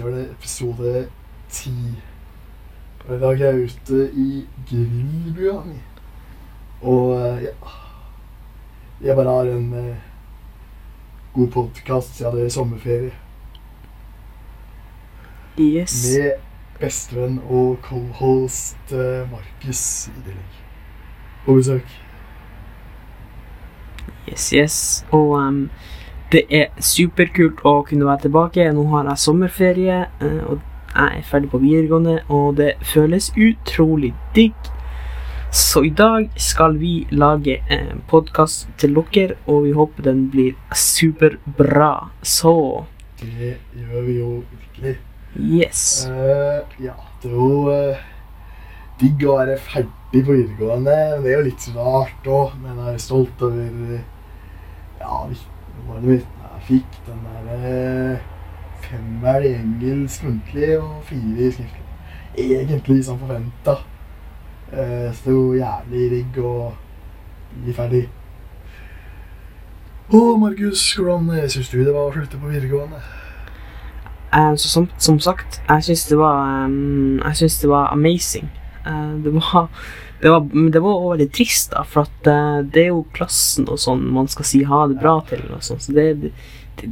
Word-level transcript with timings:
så 0.00 0.06
var 0.06 0.16
det 0.16 0.30
episode 0.30 1.08
ti. 1.48 1.70
Og 3.08 3.16
i 3.16 3.20
dag 3.20 3.40
er 3.40 3.46
jeg 3.46 3.64
ute 3.64 4.10
i 4.14 4.46
grillbua 4.68 5.64
mi. 5.64 5.74
Og 6.80 7.16
eh, 7.16 7.42
ja 7.42 7.50
Jeg 9.02 9.16
bare 9.16 9.34
har 9.34 9.50
en 9.52 9.74
eh, 9.74 9.96
god 11.34 11.48
podkast 11.48 12.16
siden 12.16 12.36
det 12.36 12.44
er 12.44 12.48
sommerferie. 12.48 13.12
Yes. 15.58 16.18
Med 16.18 16.32
bestevenn 16.80 17.38
og 17.48 17.78
co-host 17.82 18.92
eh, 18.92 19.30
Markus 19.30 20.08
i 20.08 20.16
tillegg. 20.24 20.60
På 21.44 21.54
besøk. 21.54 21.96
Yes, 24.30 24.50
yes. 24.50 25.06
Og 25.10 25.30
um, 25.30 25.70
det 26.30 26.44
er 26.54 26.68
superkult 26.78 27.62
å 27.66 27.80
kunne 27.86 28.06
være 28.06 28.28
tilbake. 28.28 28.66
Nå 28.74 28.84
har 28.92 29.08
jeg 29.10 29.22
sommerferie, 29.24 30.02
eh, 30.22 30.42
og 30.46 30.60
jeg 30.94 31.18
er 31.18 31.26
ferdig 31.26 31.50
på 31.50 31.58
videregående, 31.62 32.20
og 32.28 32.56
det 32.60 32.74
føles 32.86 33.32
utrolig 33.34 34.12
digg. 34.34 34.54
Så 35.50 35.82
i 35.82 35.90
dag 35.90 36.28
skal 36.38 36.76
vi 36.78 37.08
lage 37.10 37.56
en 37.74 38.04
podkast 38.06 38.68
til 38.78 38.94
dere, 38.94 39.34
og 39.50 39.64
vi 39.64 39.74
håper 39.74 40.06
den 40.06 40.28
blir 40.30 40.54
superbra. 40.70 42.10
Så 42.22 42.84
Det 43.20 43.56
gjør 43.74 44.06
vi 44.06 44.18
jo 44.18 44.44
virkelig. 44.52 44.96
yes. 45.36 46.06
Uh, 46.08 46.62
ja, 46.78 46.94
det 47.22 47.30
er 47.30 47.34
jo 47.34 47.68
uh, 47.68 47.96
digg 49.00 49.26
å 49.26 49.36
være 49.38 49.58
ferdig 49.58 50.24
på 50.24 50.32
videregående. 50.32 50.98
Men 51.16 51.24
det 51.24 51.32
er 51.32 51.38
jo 51.40 51.48
litt 51.50 51.70
rart 51.74 52.26
òg. 52.26 52.54
Men 52.62 52.78
jeg 52.78 52.94
er 52.94 52.98
stolt 52.98 53.42
over 53.42 53.98
Ja, 55.00 55.26
ja, 55.26 55.59
vitnemålet 55.80 56.02
det 56.02 56.26
Jeg 56.40 56.62
fikk 56.66 57.06
den 57.06 57.20
der 57.24 58.18
femmer 58.80 59.40
femmeren 59.40 59.44
i 59.44 59.54
engelsk 59.54 60.24
muntlig 60.24 60.78
og 60.78 61.02
fire 61.04 61.46
i 61.46 61.50
skriftlig. 61.50 61.86
Egentlig 62.38 63.04
som 63.04 63.18
forventa. 63.18 63.76
Eh, 64.72 65.14
så 65.14 65.22
det 65.24 65.26
er 65.26 65.32
jo 65.32 65.54
jævlig 65.54 66.10
digg 66.10 66.38
å 66.44 66.72
bli 67.64 67.72
ferdig. 67.72 68.08
Og 70.12 70.40
Markus, 70.40 70.94
hvordan 70.94 71.30
eh, 71.30 71.48
syns 71.48 71.70
du 71.70 71.78
det 71.78 71.94
var 71.94 72.08
å 72.08 72.12
slutte 72.12 72.38
på 72.38 72.50
videregående? 72.50 73.00
Eh, 74.34 74.54
som, 74.56 74.88
som 74.98 75.18
sagt, 75.20 75.62
jeg 75.68 75.84
syns 75.84 76.06
det 76.06 76.18
var 76.18 76.68
Jeg 76.68 77.36
syns 77.36 77.60
det 77.60 77.70
var 77.70 77.92
amazing. 77.92 78.50
Eh, 78.86 79.24
det 79.24 79.34
var 79.34 79.68
det 80.22 80.30
var, 80.30 80.70
det 80.72 80.80
var 80.80 80.94
også 80.94 81.10
veldig 81.14 81.32
trist, 81.32 81.70
da, 81.72 81.82
for 81.88 82.00
at 82.04 82.26
uh, 82.28 82.64
det 82.64 82.82
er 82.82 82.88
jo 82.90 83.06
klassen 83.16 83.68
og 83.72 83.78
sånn 83.80 84.12
man 84.12 84.28
skal 84.28 84.44
si 84.44 84.64
ha 84.68 84.86
det 84.90 84.98
bra 85.00 85.20
til. 85.28 85.40
og 85.54 85.62
sånn, 85.64 85.80
Så 85.80 85.92
det, 85.96 86.14
det, 86.20 86.30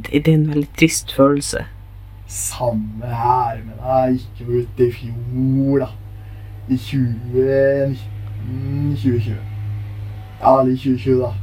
det, 0.09 0.23
er 0.23 0.33
en 0.33 0.49
veldig 0.49 0.69
trist 0.79 1.11
følelse. 1.13 1.65
Samme 2.29 3.05
her, 3.05 3.61
men 3.65 3.77
jeg 3.81 4.13
gikk 4.19 4.39
jo 4.41 4.47
ut 4.63 4.79
i 4.81 4.91
fjor, 4.97 5.79
da. 5.85 5.89
I 6.69 6.77
2019-2020. 6.77 9.35
Ja, 10.39 10.61
eller 10.61 10.73
i 10.73 10.77
2020, 10.77 11.19
da. 11.21 11.33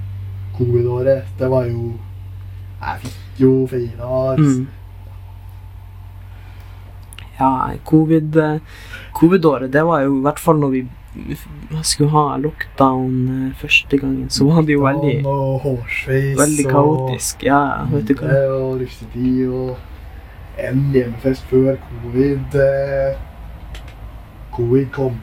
Covid-året. 0.57 1.23
Det 1.39 1.49
var 1.53 1.65
jo 1.69 1.93
Jeg 2.81 2.99
fikk 3.03 3.41
jo 3.43 3.67
feira 3.71 4.37
Mm. 4.39 4.67
Ja, 7.37 7.51
covid-året, 7.85 8.61
covid-året, 9.13 9.73
det 9.73 9.85
var 9.85 10.01
jo 10.01 10.19
i 10.19 10.23
hvert 10.25 10.39
fall 10.41 10.57
når 10.61 10.69
vi 10.73 10.87
skulle 11.83 12.11
ha 12.11 12.37
lockdown 12.37 13.29
eh, 13.49 13.57
første 13.61 13.99
gangen, 13.99 14.31
så 14.31 14.45
var 14.51 14.63
det 14.63 14.73
jo 14.77 14.83
veldig, 14.85 15.15
Og 15.27 15.61
hårsveis 15.65 16.39
veldig 16.39 16.67
kaotisk. 16.71 17.43
Ja, 17.47 17.61
vet 17.93 18.09
du 18.09 18.15
hva. 18.21 18.33
Og, 18.49 18.63
og 18.63 18.81
russetid 18.81 19.49
og 19.49 19.77
en 20.59 20.91
hjemmefest 20.95 21.45
før 21.51 21.77
covid. 21.91 22.55
eh, 22.55 23.17
Covid 24.57 24.87
kom. 24.93 25.19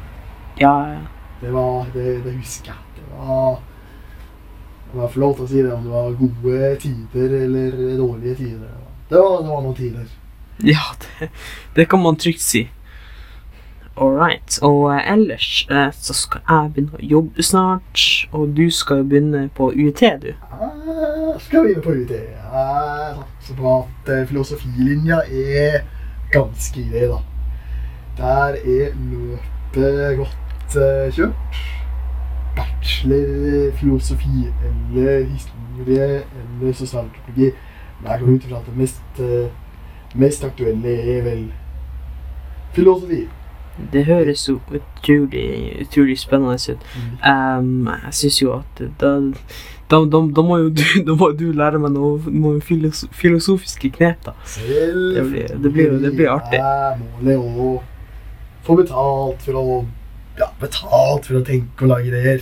Ja, 0.59 0.73
ja. 0.93 0.99
Det 1.41 1.51
var 1.53 1.85
Det, 1.93 2.23
det 2.23 2.33
husker 2.37 2.71
jeg. 2.71 2.81
Det 2.95 3.03
var 3.17 3.59
Det 4.93 4.99
var 5.01 5.07
flott 5.09 5.39
å 5.41 5.47
si 5.49 5.61
det 5.65 5.71
om 5.73 5.83
det 5.83 5.91
var 5.91 6.11
gode 6.19 6.75
tider 6.79 7.31
eller 7.43 7.71
dårlige 7.97 8.35
tider. 8.35 8.69
Det 9.09 9.17
var, 9.17 9.39
det 9.41 9.49
var 9.49 9.61
noen 9.65 9.75
tider. 9.75 10.05
Ja, 10.63 10.83
det, 11.01 11.29
det 11.75 11.87
kan 11.89 11.99
man 12.03 12.15
trygt 12.15 12.41
si. 12.45 12.67
All 13.95 14.09
right. 14.09 14.59
Og 14.61 14.95
eh, 14.95 15.11
ellers 15.13 15.67
eh, 15.71 15.91
så 15.93 16.13
skal 16.13 16.41
jeg 16.49 16.71
begynne 16.73 16.97
å 16.97 17.09
jobbe 17.11 17.43
snart, 17.45 18.05
og 18.33 18.55
du 18.57 18.65
skal 18.73 19.03
jo 19.03 19.09
begynne 19.11 19.43
på 19.53 19.67
UiT, 19.69 20.01
du. 20.21 20.31
Jeg 20.33 21.41
skal 21.45 21.67
begynne 21.67 21.83
på 21.85 21.93
UiT. 21.99 22.13
Jeg 22.13 23.19
satser 23.19 23.59
på 23.59 23.73
at 23.75 24.09
eh, 24.15 24.23
filosofilinja 24.31 25.19
er 25.29 25.83
ganske 26.33 26.85
grei, 26.89 27.05
da. 27.11 27.19
Der 28.17 28.57
er 28.63 28.97
løpet 29.11 30.17
godt 30.17 30.79
kjørt. 31.13 31.61
Bachelor 32.57 33.71
filosofi 33.77 34.49
eller 34.69 35.23
historie 35.25 36.09
eller 36.21 36.73
sosialantropologi. 36.73 37.51
Men 38.01 38.11
jeg 38.11 38.19
går 38.19 38.33
ut 38.33 38.45
ifra 38.45 38.57
at 38.59 38.67
det 38.69 38.77
mest, 38.77 39.21
mest 40.15 40.45
aktuelle 40.45 40.97
er 41.15 41.23
vel 41.25 41.47
filosofi. 42.73 43.23
Det 43.91 44.05
høres 44.05 44.43
jo 44.49 44.59
utrolig, 44.69 45.45
utrolig 45.81 46.15
spennende 46.21 46.57
ut. 46.75 46.83
Um, 47.25 47.87
jeg 48.05 48.13
syns 48.13 48.37
jo 48.41 48.51
at 48.59 48.83
da, 49.01 49.09
da, 49.89 49.99
da, 50.05 50.19
da, 50.35 50.43
må 50.45 50.57
jo 50.61 50.69
du, 50.69 50.83
må 51.19 51.31
du 51.37 51.47
lære 51.57 51.79
meg 51.81 51.91
noe, 51.95 52.19
noen 52.29 52.61
filos 52.61 53.01
filosofiske 53.17 53.89
knep, 53.97 54.21
da. 54.27 54.33
Det 54.61 55.25
blir- 55.31 55.57
det 55.63 55.73
blir- 55.73 55.99
det 56.03 56.13
blir 56.15 56.29
artig. 56.35 56.59
Er 56.61 56.97
målet 57.01 57.37
å 57.41 57.81
få 58.63 58.77
betalt 58.77 59.41
for 59.41 59.53
å 59.59 59.85
ja, 60.37 60.47
betalt 60.61 61.25
for 61.25 61.35
å 61.41 61.43
tenke 61.45 61.83
og 61.85 61.89
lage 61.95 62.07
ideer. 62.13 62.41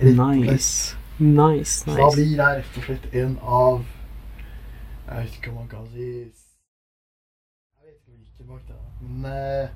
Nice. 0.00 0.14
Nice. 0.46 0.96
Nice, 1.20 1.82
Så 1.84 1.96
da 1.96 2.06
blir 2.14 2.30
jeg 2.36 2.36
rett 2.38 2.76
og 2.78 2.84
slett 2.86 3.14
en 3.14 3.34
av 3.44 3.82
Jeg 5.10 5.16
vet 5.24 5.34
ikke 5.36 5.50
om 5.50 5.56
man 5.58 5.66
kan 5.68 5.82
si 5.92 6.06
Jeg 6.06 7.82
vet 7.84 7.96
ikke 7.98 8.14
hvilken 8.16 8.46
makt 8.48 8.66
det 8.70 8.76
er, 8.78 8.84
men 9.04 9.20
eh, 9.28 9.68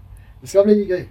det 0.44 0.50
skal 0.50 0.66
bli 0.68 0.82
gøy. 0.84 1.06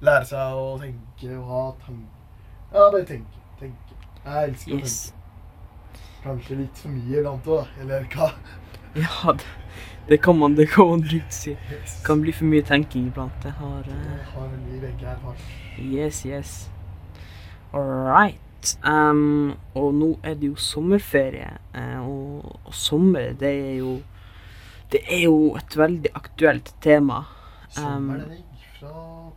Lære 0.00 0.24
seg 0.24 0.54
å 0.56 0.68
tenke 0.80 1.26
og 1.36 1.48
ha 1.50 1.64
tanker. 1.82 2.38
Ja, 2.70 2.86
bare 2.86 3.02
tenke. 3.04 3.42
Tenke. 3.60 3.98
Jeg 4.24 4.48
elsker 4.48 4.72
å 4.72 4.78
tenke. 4.80 5.98
Kanskje 6.22 6.56
litt 6.62 6.80
for 6.80 6.94
mye 6.94 7.18
iblant 7.20 7.50
òg, 7.52 7.74
eller 7.82 8.06
hva? 8.14 8.30
Ja, 8.96 9.34
det, 9.36 9.50
det 10.08 10.20
kan 10.24 10.40
man 10.40 10.56
det 10.56 10.70
kan 10.72 10.88
man 10.88 11.04
trygt 11.04 11.36
si. 11.36 11.52
Yes. 11.68 11.98
Kan 12.08 12.24
bli 12.24 12.32
for 12.32 12.48
mye 12.48 12.64
tenking 12.64 13.10
iblant. 13.10 13.36
Det 13.44 13.52
har 13.60 13.84
uh... 13.84 13.92
Det 13.92 14.24
har 14.32 14.48
ny 14.62 14.80
vegg 14.86 15.04
her, 15.04 15.18
erfart. 15.18 15.44
Yes, 15.76 16.24
yes. 16.24 16.56
All 17.76 17.84
right. 18.08 18.74
Um, 18.88 19.52
og 19.76 19.92
nå 20.00 20.14
er 20.24 20.40
det 20.40 20.48
jo 20.48 20.56
sommerferie, 20.56 21.52
eh, 21.76 22.00
og, 22.00 22.56
og 22.64 22.74
sommer, 22.74 23.36
det 23.36 23.52
er 23.52 23.72
jo 23.84 23.98
Det 24.92 25.04
er 25.12 25.26
jo 25.26 25.56
et 25.60 25.76
veldig 25.76 26.16
aktuelt 26.16 26.72
tema. 26.80 27.26
Sommeren 27.80 28.20
er 28.20 28.24
det 28.28 28.36
digg. 28.36 28.64
Fra 28.76 28.94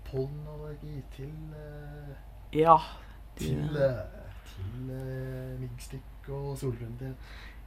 pollenallergi 0.09 1.03
til 1.15 1.33
eh, 1.55 2.59
Ja. 2.59 2.77
til, 3.39 3.77
eh, 3.77 4.01
til 4.49 4.89
eh, 4.95 5.59
myggstikk 5.61 6.29
og 6.29 6.57
solbrenthet. 6.57 7.15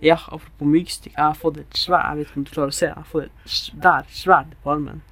Ja, 0.02 0.16
apropos 0.26 0.66
myggstikk. 0.66 1.14
Jeg 1.16 1.24
har 1.24 1.34
fått 1.38 1.56
et 1.62 1.74
svært 1.78 2.08
Jeg 2.10 2.16
vet 2.18 2.26
ikke 2.26 2.36
om 2.40 2.44
du 2.44 2.50
klarer 2.50 2.72
å 2.72 2.76
se. 2.76 2.86
Jeg 2.86 2.94
har 2.94 3.08
fått 3.08 3.24
et 3.24 4.14
svært 4.18 4.56
på 4.64 4.70
armen. 4.74 5.02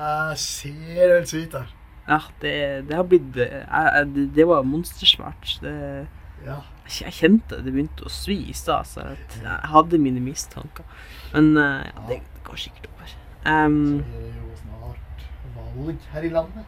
Jeg 0.00 0.38
ser 0.38 0.72
helt 1.14 1.32
vidt 1.34 1.52
der. 1.52 1.70
Ja, 2.08 2.18
det, 2.42 2.54
det 2.88 2.96
har 2.96 3.04
blitt 3.06 3.36
eh, 3.36 3.60
jeg, 3.62 3.90
jeg, 3.94 4.06
det, 4.14 4.24
det 4.34 4.46
var 4.50 4.62
monstersvært. 4.66 5.58
Det, 5.62 5.74
Ja. 6.44 6.56
jeg 6.88 7.12
kjente 7.12 7.58
det 7.62 7.72
begynte 7.74 8.06
å 8.08 8.10
svi 8.10 8.38
i 8.48 8.52
stad, 8.56 8.86
så 8.88 9.02
jeg 9.04 9.58
hadde 9.74 9.98
mine 10.00 10.20
mistanker. 10.24 10.84
Men 11.34 11.50
eh, 11.56 11.84
ja, 11.86 12.06
det, 12.08 12.20
det 12.34 12.44
går 12.46 12.56
sikkert 12.56 12.88
over. 12.94 13.16
Um, 13.46 13.86
Så 13.86 13.94
er 14.04 14.20
det 14.20 14.34
jo 14.36 14.56
snart 14.56 15.28
valg 15.56 15.98
her 16.12 16.22
i 16.22 16.28
landet. 16.28 16.64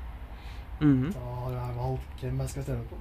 mhm. 0.80 1.12
Da 1.12 1.18
har 1.20 1.50
jeg 1.50 1.76
valgt 1.76 2.20
hvem 2.20 2.38
jeg 2.40 2.48
skal 2.50 2.62
stemme 2.62 2.84
på. 2.90 2.96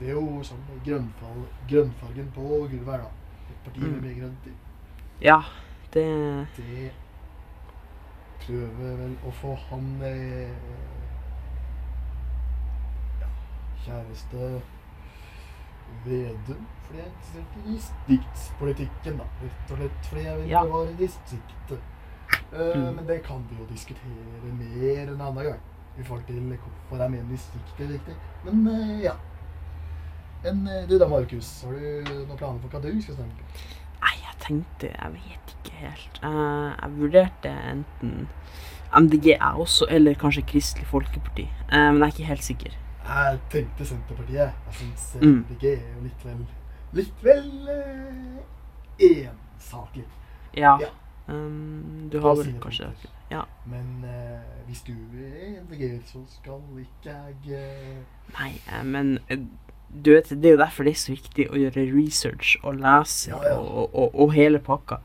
Det 0.00 0.08
er 0.08 0.12
jo 0.12 0.42
sånn 0.42 0.64
grønnfall, 0.84 1.44
grønnfargen 1.70 2.30
på 2.34 2.40
gulvet 2.70 2.90
her, 2.90 2.98
da. 2.98 3.10
Et 3.50 3.64
parti 3.64 3.80
med 3.80 3.90
Mm. 3.92 4.02
mye 4.02 4.14
grønt 4.20 4.46
i. 4.46 4.52
Ja, 5.22 5.40
det 5.92 6.46
Det 6.56 6.92
prøver 8.40 8.96
vel 8.96 9.16
å 9.26 9.30
få 9.32 9.54
han 9.70 10.00
eh, 10.02 10.50
ja, 13.20 13.28
kjæreste 13.84 14.60
Vedum 16.04 16.66
fordi 16.84 16.98
jeg 16.98 17.06
er 17.06 17.12
interessert 17.14 17.56
i 17.56 17.72
distriktspolitikken, 17.74 19.18
da. 19.18 19.24
Rett 19.42 19.70
og 19.72 19.78
slett 19.78 20.08
fordi 20.10 20.22
jeg 20.24 20.38
vil 20.38 20.48
Ja. 20.50 20.62
bevare 20.64 20.96
distriktet. 20.98 21.80
Mm. 22.54 22.94
Men 22.96 23.06
det 23.06 23.22
kan 23.22 23.44
vi 23.50 23.56
jo 23.58 23.66
diskutere 23.70 24.52
mer 24.58 25.08
en 25.08 25.20
annen 25.20 25.44
gang. 25.44 25.62
I 25.98 26.02
forhold 26.02 26.26
til 26.26 26.40
hvorfor 26.40 27.02
jeg 27.02 27.10
mener 27.10 27.30
distriktet 27.30 27.86
er 27.86 27.92
viktig. 27.92 28.14
Men 28.44 28.66
eh, 28.68 29.02
ja. 29.02 29.12
Men 30.42 30.68
eh, 30.68 30.88
du 30.88 30.98
da, 30.98 31.08
Markus. 31.08 31.50
Har 31.62 31.72
du 31.72 32.14
noen 32.14 32.38
planer 32.38 32.60
for 32.62 32.68
hva 32.68 32.80
du 32.82 33.02
skal 33.02 33.18
stemme? 33.18 33.50
Nei, 34.04 34.14
jeg 34.20 34.38
tenkte 34.46 34.90
Jeg 34.90 35.12
vet 35.14 35.54
ikke 35.56 35.76
helt. 35.82 36.18
Uh, 36.22 36.72
jeg 36.72 36.96
vurderte 36.98 37.52
enten 37.72 38.28
MDG 38.94 39.30
jeg 39.32 39.62
også, 39.66 39.86
eller 39.90 40.14
kanskje 40.14 40.44
Kristelig 40.46 40.86
Folkeparti. 40.86 41.48
Men 41.70 42.02
jeg 42.02 42.06
er 42.06 42.12
ikke 42.14 42.28
helt 42.30 42.44
sikker. 42.46 42.76
Jeg 43.04 43.38
tenkte 43.50 43.86
Senterpartiet. 43.86 44.52
Jeg 44.66 44.74
syns 44.80 45.16
Mm. 45.20 45.40
MDG 45.48 45.64
er 45.72 45.88
jo 45.96 46.04
litt 46.04 46.24
vel 46.24 46.44
Litt 46.94 47.24
vel 47.24 47.48
ensaklig. 48.98 50.04
Ja. 50.54 50.78
Ja. 50.80 50.92
Um, 51.28 52.08
du 52.12 52.18
har 52.20 52.36
vel 52.36 52.52
kanskje. 52.60 52.90
Ja. 53.30 53.44
Men 53.66 54.04
uh, 54.04 54.66
hvis 54.66 54.82
du 54.84 54.92
er 54.92 55.62
MDG-er, 55.62 56.02
så 56.06 56.20
skal 56.28 56.60
ikke 56.82 57.14
jeg 57.14 57.56
uh... 57.56 58.02
Nei, 58.36 58.50
eh, 58.68 58.84
men 58.84 59.14
du 59.88 60.12
vet, 60.12 60.28
det 60.28 60.50
er 60.50 60.56
jo 60.56 60.60
derfor 60.60 60.84
det 60.84 60.92
er 60.94 61.00
så 61.00 61.14
viktig 61.14 61.48
å 61.48 61.58
gjøre 61.58 61.86
research 61.94 62.56
og 62.62 62.80
lese 62.82 63.30
Ja, 63.30 63.40
ja. 63.46 63.58
Og, 63.58 63.94
og, 63.94 64.14
og 64.20 64.34
hele 64.34 64.60
pakka. 64.60 65.00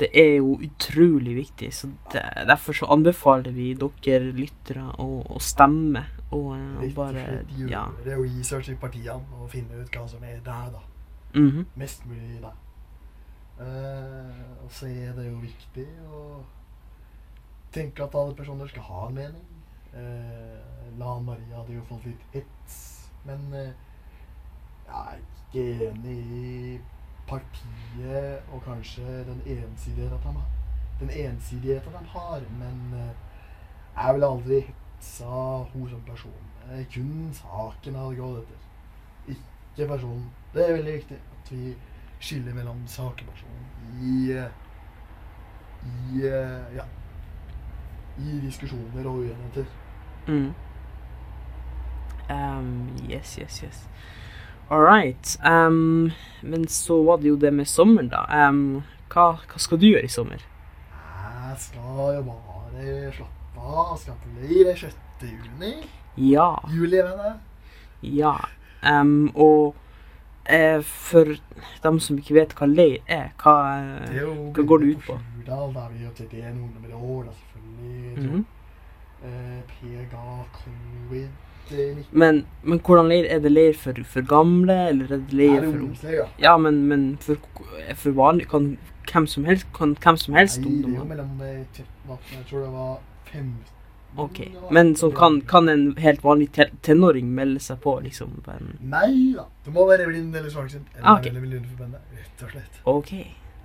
Det 0.00 0.08
er 0.18 0.40
jo 0.40 0.56
utrolig 0.64 1.36
viktig, 1.36 1.68
så 1.74 1.86
det, 2.10 2.24
derfor 2.48 2.74
så 2.74 2.88
anbefaler 2.90 3.54
vi 3.54 3.68
dere 3.78 4.32
lyttere 4.34 4.88
å, 4.98 5.22
å 5.22 5.38
stemme 5.38 6.02
og, 6.34 6.50
og 6.56 6.88
bare 6.96 7.44
gjøre 7.54 7.70
Ja. 7.70 7.84
research 8.18 8.72
i 8.72 8.74
partiene 8.80 9.22
og 9.38 9.46
finne 9.52 9.78
ut 9.84 9.94
hva 9.94 10.08
som 10.10 10.24
er 10.26 10.40
der, 10.42 10.74
da. 10.74 10.82
Mhm. 11.38 11.66
Mest 11.78 12.06
mulig 12.10 12.40
deg. 12.42 12.63
Eh, 13.60 14.64
og 14.64 14.70
så 14.74 14.88
er 14.90 15.12
det 15.16 15.28
jo 15.28 15.38
viktig 15.42 15.86
å 16.10 16.22
tenke 17.74 18.06
at 18.06 18.16
alle 18.18 18.34
personer 18.34 18.70
skal 18.70 18.88
ha 18.88 19.06
en 19.08 19.18
mening. 19.20 19.50
Uh, 19.94 20.94
Lan 20.98 21.22
Maria 21.22 21.60
hadde 21.60 21.76
jo 21.76 21.84
fått 21.86 22.08
litt 22.08 22.22
hets, 22.32 22.78
men 23.22 23.44
eh, 23.54 23.70
jeg 24.88 25.12
er 25.12 25.20
ikke 25.22 25.86
enig 25.86 26.16
i 26.34 26.80
partiet 27.28 28.50
og 28.50 28.64
kanskje 28.66 29.22
den 29.28 29.38
ensidigheten 29.54 30.42
de 31.00 31.26
ensidigheten 31.26 31.92
de 31.92 32.06
har, 32.06 32.40
men 32.58 33.00
eh, 33.00 33.14
jeg 33.96 34.14
ville 34.14 34.26
aldri 34.26 34.60
hetsa 34.68 35.64
henne 35.72 35.90
som 35.90 36.02
person. 36.06 36.50
Er 36.70 36.84
kun 36.94 37.32
saken 37.34 37.98
hadde 37.98 38.18
gått 38.20 38.38
etter. 38.42 39.34
Ikke 39.34 39.88
personen. 39.88 40.30
Det 40.54 40.64
er 40.64 40.76
veldig 40.78 40.94
viktig 41.00 41.18
at 41.18 41.50
vi 41.52 41.74
skiller 42.24 42.56
mellom 42.56 42.80
sak 42.88 43.24
og 43.28 43.40
sånn, 43.40 43.64
i 44.00 44.18
eh, 44.32 44.60
i 45.84 46.26
eh, 46.28 46.76
ja 46.78 46.86
i 48.18 48.38
diskusjoner 48.38 49.06
og 49.10 49.24
uenigheter. 49.24 49.64
Mm. 50.28 50.54
Um, 52.30 52.96
yes, 53.10 53.38
yes, 53.38 53.62
yes. 53.62 53.88
All 54.70 54.80
right. 54.80 55.36
Um, 55.44 56.12
men 56.42 56.68
så 56.68 57.02
var 57.02 57.16
det 57.16 57.28
jo 57.28 57.36
det 57.36 57.52
med 57.52 57.68
sommeren, 57.68 58.08
da. 58.08 58.24
Um, 58.48 58.84
hva, 59.12 59.34
hva 59.50 59.60
skal 59.60 59.80
du 59.80 59.88
gjøre 59.90 60.06
i 60.06 60.12
sommer? 60.12 60.44
Jeg 60.94 61.58
skal 61.66 62.14
jo 62.16 62.22
bare 62.30 63.10
slappe 63.14 63.60
av. 63.60 63.96
Skal 64.00 64.16
på 64.22 64.32
leir 64.40 64.72
6. 64.78 64.96
juni. 65.26 65.74
Ja. 66.16 66.54
Juli, 66.70 67.02
mener 67.02 67.32
jeg. 67.32 67.36
Ja. 68.22 68.36
Um, 68.84 69.30
og 69.34 69.74
for 70.84 71.36
dem 71.82 72.00
som 72.00 72.18
ikke 72.18 72.34
vet 72.34 72.54
hva 72.58 72.66
leir 72.68 72.98
er, 73.08 73.30
hva, 73.40 73.54
Det 74.10 74.20
er 74.20 74.26
hva 74.28 74.66
går 74.66 74.82
det 74.82 74.90
ut 74.94 75.06
på? 75.06 75.18
Hurdal, 75.38 75.72
da, 75.74 75.86
vi 75.92 76.04
gjør 76.04 76.12
til 76.18 76.28
det 76.32 76.44
noen 76.54 76.74
med 76.82 76.92
år, 76.94 77.24
da, 77.24 77.32
selvfølgelig. 77.40 78.30
Mhm. 78.30 78.44
eh, 79.24 79.62
PGA, 79.70 80.44
covid-19 80.58 81.30
men, 82.10 82.46
men 82.62 82.80
hvordan 82.84 83.08
leir? 83.08 83.24
Er 83.24 83.38
det 83.40 83.52
leir 83.52 83.72
for, 83.72 83.96
for 84.04 84.26
gamle, 84.28 84.88
eller 84.88 85.04
er 85.04 85.16
det 85.16 85.32
leir 85.32 85.62
for 85.62 85.70
ungdomsleir, 85.70 86.26
ja? 86.38 86.56
Men, 86.56 86.82
men 86.86 87.06
for, 87.20 87.36
for 87.94 88.10
vanlig 88.10 88.48
Kan 88.48 88.76
hvem 89.12 89.26
som 89.26 89.44
helst, 89.44 89.66
kan 89.76 89.96
hvem 90.02 90.16
som 90.16 90.34
helst 90.34 90.60
Nei, 90.60 90.82
det 90.82 90.90
er 90.94 90.98
jo 90.98 91.04
mellom 91.04 91.40
eh, 91.44 91.64
13 91.72 91.86
og 92.08 92.18
18. 92.18 92.36
Jeg 92.36 92.46
tror 92.50 92.58
det 92.60 92.72
var 92.72 92.94
15. 93.32 93.54
Ok. 94.16 94.40
Men 94.70 94.94
så 94.96 95.10
kan, 95.10 95.40
kan 95.40 95.68
en 95.68 95.96
helt 95.96 96.22
vanlig 96.24 96.52
te 96.52 96.68
tenåring 96.82 97.26
melde 97.34 97.60
seg 97.60 97.80
på, 97.82 97.96
liksom? 98.02 98.30
på 98.44 98.50
en- 98.54 98.78
Nei 98.80 99.32
da. 99.36 99.44
Du 99.64 99.70
må 99.70 99.86
være 99.88 100.06
blind 100.06 100.36
eller 100.36 100.50
svaksynt. 100.50 100.86
Eller 100.94 101.08
Ah, 101.08 101.18
ok. 101.18 101.26
eller 101.26 101.40
blind 101.40 101.66
for 101.66 101.76
bandet, 101.84 102.00
rett 102.14 102.42
og 102.46 102.50
slett. 102.50 102.80
Ok. 102.84 103.10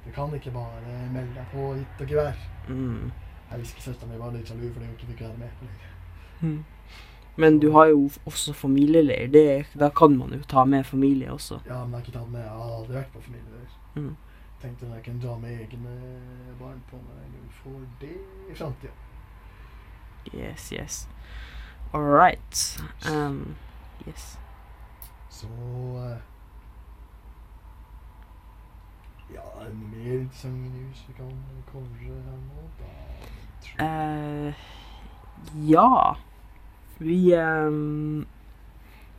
Du 0.05 0.11
kan 0.15 0.33
ikke 0.33 0.51
bare 0.51 0.81
melde 1.13 1.33
deg 1.35 1.45
på 1.53 1.75
hit 1.75 2.01
og 2.01 2.07
gevær. 2.07 2.35
Mm. 2.69 3.11
Jeg 3.51 3.59
husker 3.59 3.81
søstera 3.81 4.09
mi 4.09 4.17
var 4.17 4.31
litt 4.31 4.47
sjalu 4.47 4.71
fordi 4.73 4.85
hun 4.85 4.95
ikke 4.95 5.07
fikk 5.13 5.21
være 5.21 5.37
med. 5.37 5.49
Mm. 6.41 6.63
Men 7.37 7.59
du 7.59 7.71
har 7.71 7.87
jo 7.87 8.09
også 8.27 8.53
familieleir. 8.53 9.27
Det, 9.31 9.65
da 9.79 9.89
kan 9.89 10.17
man 10.17 10.29
jo 10.33 10.39
ta 10.47 10.65
med 10.65 10.85
familie 10.85 11.29
også. 11.31 11.59
Ja, 11.67 11.85
men 11.85 11.91
jeg 11.93 11.99
har 11.99 12.05
ikke 12.07 12.17
tatt 12.19 12.31
med. 12.31 12.41
Jeg 12.41 12.49
har 12.49 12.73
aldri 12.79 12.93
vært 12.97 13.13
på 13.13 13.21
familieleir. 13.21 13.69
Mm. 13.95 14.15
Tenkte 14.61 14.89
jeg 14.91 15.03
kunne 15.05 15.21
dra 15.21 15.37
med 15.39 15.59
egne 15.61 15.93
barn 16.59 16.81
på 16.89 16.97
når 16.97 17.21
jeg 17.23 17.53
får 17.63 17.79
det 18.01 18.15
i 18.51 18.55
framtida. 18.55 18.91
Yes, 20.33 20.71
yes. 20.71 21.07
All 21.93 22.01
right. 22.01 22.77
Um, 23.05 23.55
yes. 24.07 24.37
Så 25.29 25.47
eh, 25.47 26.17
Ja, 29.33 29.65
en 29.65 29.79
mer 29.91 30.27
sangnews 30.33 30.73
news 30.73 31.05
vi 31.07 31.13
kan 31.13 31.31
kanskje 31.71 32.13
her 32.13 32.37
nå, 32.37 32.65
da. 32.79 33.85
Eh, 33.85 34.53
ja. 35.69 36.17
Vi 36.99 37.33
um, 37.35 38.27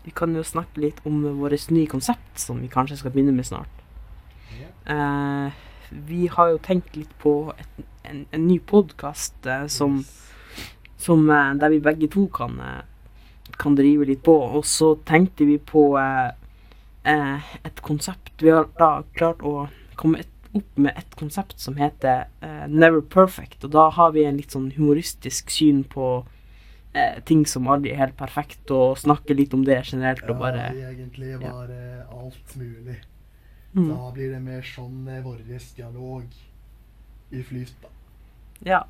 Vi 0.04 0.10
kan 0.10 0.34
jo 0.36 0.42
snakke 0.42 0.80
litt 0.80 1.00
om 1.06 1.22
vårt 1.40 1.70
nye 1.70 1.86
konsept, 1.86 2.38
som 2.40 2.60
vi 2.60 2.68
kanskje 2.68 2.96
skal 2.96 3.10
begynne 3.10 3.32
med 3.32 3.44
snart. 3.44 3.84
Yeah. 4.56 5.46
Uh, 5.46 5.52
vi 5.90 6.26
har 6.26 6.48
jo 6.54 6.58
tenkt 6.62 6.96
litt 6.96 7.12
på 7.18 7.52
et, 7.58 7.84
en, 8.04 8.26
en 8.32 8.46
ny 8.46 8.58
podkast 8.58 9.46
uh, 9.46 9.66
som, 9.66 10.00
Yes. 10.00 10.16
Som 11.00 11.30
eh, 11.30 11.54
Der 11.54 11.68
vi 11.68 11.80
begge 11.80 12.08
to 12.08 12.26
kan, 12.28 12.58
eh, 12.60 12.82
kan 13.58 13.76
drive 13.76 14.06
litt 14.08 14.22
på. 14.22 14.36
Og 14.36 14.64
så 14.64 14.94
tenkte 15.08 15.46
vi 15.48 15.58
på 15.58 15.94
eh, 15.98 16.32
et 17.64 17.80
konsept 17.82 18.42
Vi 18.42 18.52
har 18.52 18.68
da 18.78 19.02
klart 19.16 19.42
å 19.42 19.68
komme 19.96 20.20
et, 20.20 20.28
opp 20.54 20.78
med 20.80 20.96
et 20.96 21.16
konsept 21.16 21.60
som 21.60 21.76
heter 21.78 22.24
uh, 22.42 22.66
Never 22.66 23.00
Perfect. 23.00 23.62
Og 23.64 23.70
da 23.70 23.84
har 23.94 24.14
vi 24.16 24.24
en 24.26 24.38
litt 24.40 24.50
sånn 24.50 24.70
humoristisk 24.74 25.52
syn 25.52 25.84
på 25.86 26.06
uh, 26.24 27.18
ting 27.28 27.44
som 27.46 27.68
aldri 27.70 27.92
er 27.92 28.00
helt 28.00 28.16
perfekt, 28.18 28.64
og 28.74 28.98
snakke 28.98 29.36
litt 29.36 29.54
om 29.54 29.62
det 29.68 29.78
generelt 29.84 30.24
og 30.26 30.40
bare 30.40 30.70
Ja, 30.74 30.90
egentlig 30.90 31.36
bare 31.42 32.06
alt 32.08 32.56
mulig. 32.56 32.96
mm, 33.76 33.92
Da 33.92 34.10
blir 34.16 34.32
det 34.32 34.40
mer 34.42 34.66
sånn 34.66 35.04
vår 35.22 35.44
dialog 35.76 36.24
i 37.30 37.44
flyt, 37.46 37.76
da. 37.84 37.92
Ja. 38.66 38.82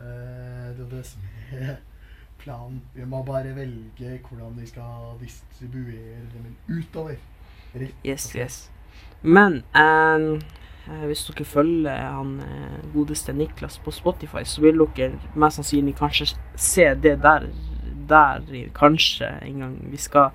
Eh, 0.00 0.76
det 0.76 0.84
er 0.84 0.90
det 0.96 1.04
som 1.06 1.20
er 1.52 1.76
planen. 2.38 2.82
Vi 2.94 3.04
må 3.04 3.22
bare 3.26 3.54
velge 3.56 4.18
hvordan 4.28 4.54
vi 4.60 4.66
skal 4.66 5.18
distribuere 5.20 6.22
dem 6.34 6.54
utover. 6.68 7.18
Rett 7.74 8.06
Yes, 8.06 8.30
yes. 8.36 8.70
Men 9.22 9.62
eh, 9.74 10.38
hvis 11.06 11.24
dere 11.28 11.44
følger 11.44 11.96
han 11.96 12.38
eh, 12.40 12.78
godeste 12.94 13.32
Niklas 13.32 13.78
på 13.78 13.90
Spotify, 13.90 14.44
så 14.44 14.62
vil 14.62 14.86
dere 14.96 15.18
mest 15.34 15.60
sannsynlig 15.60 15.96
kanskje 15.98 16.30
se 16.56 16.88
det 16.94 17.18
der, 17.22 17.50
der 18.08 18.46
kanskje 18.74 19.28
en 19.42 19.60
gang. 19.64 19.76
Vi 19.90 20.00
skal 20.00 20.30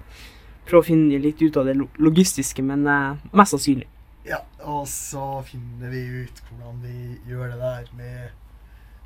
prøve 0.67 0.83
å 0.83 0.87
finne 0.91 1.19
litt 1.19 1.41
ut 1.41 1.57
av 1.57 1.67
det 1.67 1.75
logistiske, 1.99 2.63
men 2.63 2.85
uh, 2.87 3.17
mest 3.35 3.55
sannsynlig. 3.55 3.87
Ja, 4.23 4.39
og 4.63 4.85
så 4.87 5.41
finner 5.43 5.91
vi 5.91 6.05
ut 6.23 6.37
hvordan 6.47 6.77
vi 6.83 7.17
gjør 7.27 7.49
det 7.51 7.59
der 7.59 7.89
med 7.97 8.42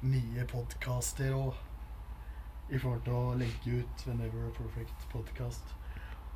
nye 0.03 0.43
podkaster 0.51 1.33
og 1.35 1.53
i 2.71 2.77
forhold 2.77 3.01
til 3.05 3.13
å 3.15 3.35
legge 3.39 3.79
ut 3.81 4.03
Whenever 4.07 4.49
Perfect 4.57 5.05
podcast. 5.13 5.63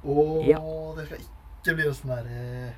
Og 0.04 0.48
Ja. 0.48 0.58
det 0.98 1.06
skal 1.08 1.18
ikke 1.20 1.76
bli 1.76 1.92
sånn 1.94 2.16
derre 2.16 2.74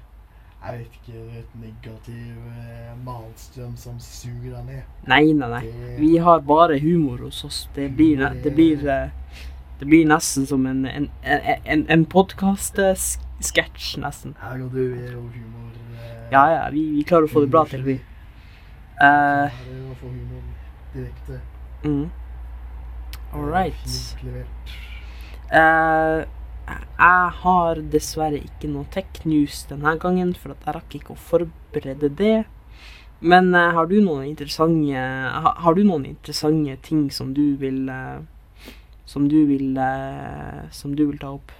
Jeg 0.63 0.77
vet 0.79 0.93
ikke, 0.95 1.21
et 1.39 1.55
negativ 1.59 2.37
eh, 2.47 2.93
malstrøm 3.03 3.73
som 3.77 3.97
suger 3.99 4.53
deg 4.55 4.65
ned. 4.65 4.83
Nei, 5.07 5.33
nei, 5.33 5.49
nei. 5.49 5.61
Det- 5.65 5.99
Vi 5.99 6.17
har 6.17 6.39
bare 6.39 6.79
humor 6.79 7.17
hos 7.17 7.43
oss. 7.43 7.67
Det 7.75 7.89
blir, 7.97 8.15
det 8.43 8.53
blir, 8.55 8.87
eh, 8.87 9.09
det 9.79 9.85
blir 9.87 10.05
nesten 10.07 10.45
som 10.47 10.65
en, 10.65 10.85
en, 10.85 11.09
en, 11.25 11.85
en, 11.89 12.05
podkast-sketsj, 12.05 13.97
nesten. 13.99 14.35
Jeg 14.41 14.61
og 14.63 14.71
du 14.71 14.93
er 14.95 15.11
jo 15.11 15.21
humor... 15.21 15.71
eh, 15.99 16.31
Ja, 16.31 16.45
ja, 16.49 16.69
vi, 16.71 16.85
vi 16.95 17.03
klarer 17.03 17.27
å 17.27 17.33
få 17.33 17.41
det 17.41 17.51
bra 17.51 17.65
til, 17.65 17.83
vi. 17.83 17.93
Eh, 17.93 17.99
Klarer 19.01 19.91
å 19.91 19.95
få 19.99 20.07
humor 20.07 20.41
direkte. 20.93 21.41
mm. 21.83 22.09
All 23.33 23.49
right. 23.49 24.15
Uh. 24.23 25.57
Eh, 25.57 26.25
jeg 26.63 27.31
har 27.43 27.79
dessverre 27.91 28.39
ikke 28.39 28.69
noe 28.71 28.87
tech-news 28.93 29.65
denne 29.69 29.97
gangen, 29.99 30.31
for 30.37 30.53
at 30.53 30.63
jeg 30.63 30.75
rakk 30.77 30.95
ikke 30.99 31.15
å 31.15 31.19
forberede 31.19 32.09
det. 32.21 32.37
Men 33.23 33.51
uh, 33.55 33.71
har 33.75 33.87
du 33.87 33.97
noen 34.03 34.25
interessante 34.27 34.99
ha, 34.99 35.53
Har 35.63 35.75
du 35.77 35.83
noen 35.87 36.05
interessante 36.09 36.75
ting 36.83 37.05
som 37.11 37.29
du 37.33 37.55
vil 37.55 37.87
uh, 37.87 38.19
Som 39.07 39.29
du 39.31 39.45
vil 39.47 39.77
eh, 39.79 40.65
Som 40.75 40.91
du 40.99 41.05
vil 41.07 41.21
ta 41.21 41.29
opp? 41.37 41.53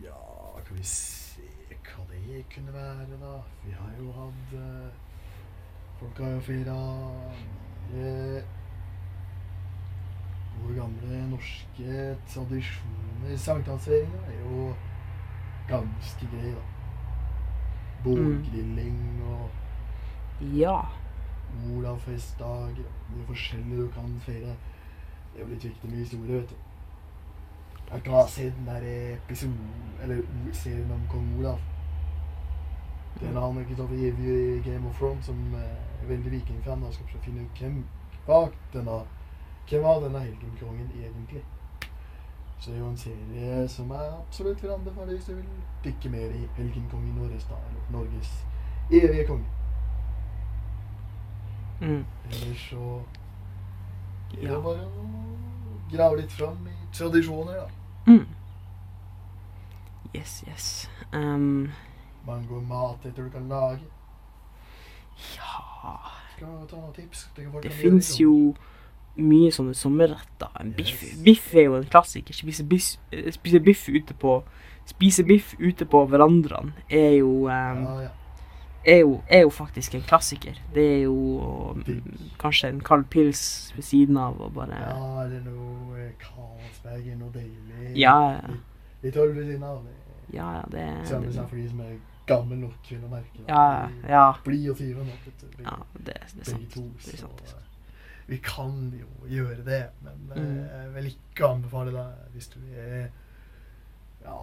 Ja, 0.00 0.16
kan 0.64 0.78
vi 0.78 0.86
se 0.88 1.44
hva 1.68 2.06
det 2.08 2.46
kunne 2.54 2.72
være, 2.72 3.20
da? 3.20 3.34
Vi 3.66 3.76
har 3.76 3.92
jo 4.00 4.08
hatt 4.16 4.56
eh, 6.18 6.26
er 6.26 6.30
jo 6.30 6.40
mye 6.40 8.42
gode, 10.66 10.76
gamle 10.76 11.30
norske 11.30 12.16
tradisjoner. 12.28 13.36
Sankthansfeiringa 13.36 14.18
er 14.26 14.40
jo 14.40 14.74
ganske 15.68 16.28
grei, 16.32 16.52
da. 16.54 16.64
Bålgrilling 18.04 19.22
og 19.26 19.50
Ja. 20.56 20.80
Olavfestdager. 21.72 22.88
Mye 23.10 23.26
forskjellig 23.26 23.78
du 23.78 23.88
kan 23.94 24.20
feire. 24.20 24.56
Det 25.32 25.42
er 25.42 25.46
jo 25.46 25.46
litt 25.46 25.64
viktig 25.64 25.90
med 25.90 25.98
historie, 25.98 26.40
vet 26.40 26.50
du. 26.50 26.54
Jeg 27.86 27.92
har 27.92 27.98
ikke 27.98 28.32
sett 28.32 28.56
den 28.56 28.66
der 28.66 29.14
episoden, 29.14 29.70
eller 30.02 30.22
serien 30.52 30.90
om 30.90 31.02
kong 31.08 31.38
Olav. 31.38 31.60
Det 33.20 33.28
er 33.28 33.40
han 33.40 33.64
Kristoffer 33.64 33.96
Givju 33.96 34.56
i 34.56 34.60
Game 34.64 34.88
of 34.88 34.98
Thrones 34.98 35.24
som 35.24 35.54
eh, 35.54 36.02
er 36.02 36.08
veldig 36.08 36.30
vikingfan 36.32 36.82
og 36.84 36.92
skal 36.94 37.06
prøve 37.06 37.20
å 37.22 37.24
finne 37.24 37.44
ut 37.46 37.60
hvem 37.60 37.84
bak 38.26 38.56
denne 38.74 39.02
Hvem 39.66 39.82
var 39.82 40.00
denne 40.04 40.20
helgenkongen 40.22 40.90
egentlig? 40.94 41.40
Så 42.60 42.70
det 42.70 42.76
er 42.76 42.82
jo 42.84 42.90
en 42.90 42.96
serie 42.96 43.68
som 43.68 43.90
jeg 43.90 44.12
absolutt 44.18 44.62
vil 44.62 44.70
anbefale 44.70 45.16
hvis 45.16 45.24
du 45.26 45.34
vil 45.34 45.48
dykke 45.84 46.10
mer 46.12 46.30
i 46.36 46.44
helgenkongen 46.56 47.18
og 47.24 47.32
resten 47.34 47.56
av 47.56 47.90
Norges 47.92 48.30
evige 48.92 49.26
konge. 49.26 49.48
Mm. 51.80 52.04
Eller 52.30 52.54
så 52.56 53.00
er 54.32 54.40
det 54.40 54.52
Ja. 54.52 54.60
bare 54.60 54.86
å 54.86 55.08
grave 55.96 56.16
litt 56.20 56.32
fram 56.32 56.68
i 56.68 56.76
tradisjoner, 56.92 57.52
da. 57.54 57.66
Mm. 58.06 58.26
Yes, 60.14 60.44
yes. 60.48 60.90
Um, 61.12 61.72
Mango 62.26 62.60
mat 62.60 63.04
etter 63.06 63.24
du 63.24 63.30
kan 63.30 63.48
lage. 63.48 63.84
ja 65.36 65.96
Skal 66.34 66.48
du 66.48 66.66
ta 66.66 66.76
noen 66.76 66.92
tips? 66.96 67.28
Det 67.62 67.72
fins 67.72 68.16
jo 68.20 68.54
mye 69.16 69.52
sånne 69.54 69.72
sommerretter. 69.76 70.50
En 70.60 70.72
biff. 70.76 71.02
Yes. 71.02 71.20
biff 71.24 71.54
er 71.54 71.68
jo 71.70 71.78
en 71.78 71.88
klassiker. 71.88 72.36
Spise 72.36 72.64
biff, 72.68 72.96
eh, 73.12 73.30
spise 73.32 73.60
biff 73.64 73.86
ute 73.88 74.14
på 74.14 74.42
Spise 74.86 75.24
biff 75.26 75.54
ute 75.58 75.82
på 75.90 76.04
verandaen 76.06 76.68
er 76.86 77.16
jo, 77.16 77.30
um, 77.48 77.48
Ja, 77.48 77.94
ja. 78.04 78.10
er 78.84 79.00
jo 79.00 79.20
Er 79.28 79.40
jo 79.40 79.50
faktisk 79.50 79.94
en 79.94 80.02
klassiker. 80.02 80.60
Det 80.74 80.84
er 80.98 81.02
jo 81.02 81.40
um, 81.74 81.82
kanskje 82.38 82.68
en 82.68 82.80
kald 82.80 83.04
pils 83.10 83.72
ved 83.74 83.82
siden 83.82 84.16
av 84.16 84.40
og 84.40 84.52
bare 84.54 84.78
ja, 84.78 85.24
eller 85.24 85.40
noe 85.42 85.98
eh, 85.98 86.12
Carlsberg, 86.22 87.08
noe 87.18 87.32
deilig. 87.34 87.96
Ja, 87.98 88.18
ja. 88.36 88.60
Litt 89.02 89.16
øl 89.16 89.34
ved 89.34 89.46
siden 89.50 89.64
av. 89.64 89.82
Ja, 90.32 90.52
ja, 90.60 90.62
det 90.70 91.08
Samme 91.08 91.32
som 91.32 91.48
for 91.48 91.56
de 91.56 91.68
som 91.68 91.80
er 91.80 91.96
gammel 92.26 92.58
nok 92.58 92.80
til 92.88 93.04
å 93.04 93.08
merke 93.12 93.38
det. 93.38 93.48
Ja, 93.48 93.88
ja. 94.08 94.24
Bli 94.44 94.60
og 94.70 94.76
fyre 94.80 95.04
nok, 95.06 95.28
Ja, 95.62 95.76
det, 95.94 96.04
det 96.34 96.42
er 96.42 96.50
sant. 96.50 96.70
to. 96.74 96.82
Det 97.04 97.14
er 97.14 97.22
sant. 97.22 97.36
det 97.38 97.46
er 97.46 97.52
sant. 97.52 97.62
eh, 97.62 97.62
vi 98.26 98.36
kan 98.42 98.72
jo 98.98 99.06
gjøre 99.30 99.62
det, 99.64 99.82
men 100.02 100.32
eh, 100.34 100.42
Mm. 100.42 100.56
jeg 100.66 100.94
vil 100.96 101.06
ikke 101.12 101.46
anbefale 101.52 101.92
deg 101.94 102.32
hvis 102.34 102.48
du 102.48 102.58
er 102.74 103.08
ja 104.24 104.38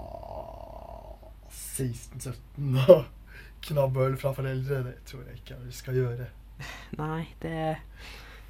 16-17 1.52 2.78
og 2.94 3.06
knabbe 3.64 4.06
øl 4.08 4.18
fra 4.20 4.32
foreldre. 4.36 4.84
Det 4.88 4.96
tror 5.10 5.24
jeg 5.28 5.42
ikke 5.42 5.58
vi 5.66 5.72
skal 5.76 5.98
gjøre. 6.00 6.28
Nei, 7.00 7.24
det 7.42 7.78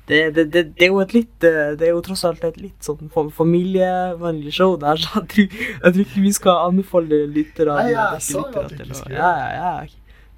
det, 0.08 0.18
det, 0.36 0.44
det, 0.54 0.62
det 0.76 0.84
er 0.84 0.90
jo 0.92 1.00
et 1.00 1.14
litt 1.16 1.46
eh, 1.48 1.74
Det 1.80 1.88
er 1.88 1.94
jo 1.94 2.02
tross 2.04 2.26
alt 2.28 2.44
et 2.44 2.58
litt 2.60 2.84
sånn 2.84 3.08
fa- 3.14 3.30
familievennlig 3.32 4.52
show 4.54 4.74
der, 4.82 5.00
så 5.00 5.22
jeg 5.22 5.30
tror, 5.32 5.58
jeg 5.70 5.94
tror 5.96 6.04
ikke 6.04 6.24
vi 6.26 6.32
skal 6.36 6.64
anbefale 6.70 7.20
lytterne 7.32 7.78
Nei, 7.80 7.86
jeg 7.94 7.96
dere 7.96 8.20
sa 8.28 8.40
jo 8.40 8.64
at 8.64 8.70
du 8.74 8.76
ikke 8.84 8.98
skulle 9.00 9.16
Ja, 9.16 9.32
ja, 9.40 9.50
ja. 9.56 9.74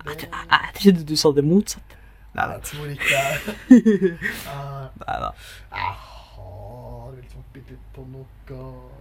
Jeg, 0.06 0.20
jeg, 0.22 0.30
jeg 0.52 0.74
trodde 0.80 1.06
du 1.10 1.16
sa 1.18 1.32
det 1.40 1.44
motsatte. 1.50 1.98
nei, 2.38 2.46
jeg 2.52 2.62
tror 2.70 2.86
ikke 2.94 3.06
det. 3.10 3.22
Eh, 4.56 4.84
Nei 5.02 5.16
da. 5.24 5.30
Jeg 5.74 5.94
har 6.36 7.10
vel 7.16 7.24
smakt 7.32 7.56
litt 7.58 7.88
på 7.96 8.04
noe 8.12 8.60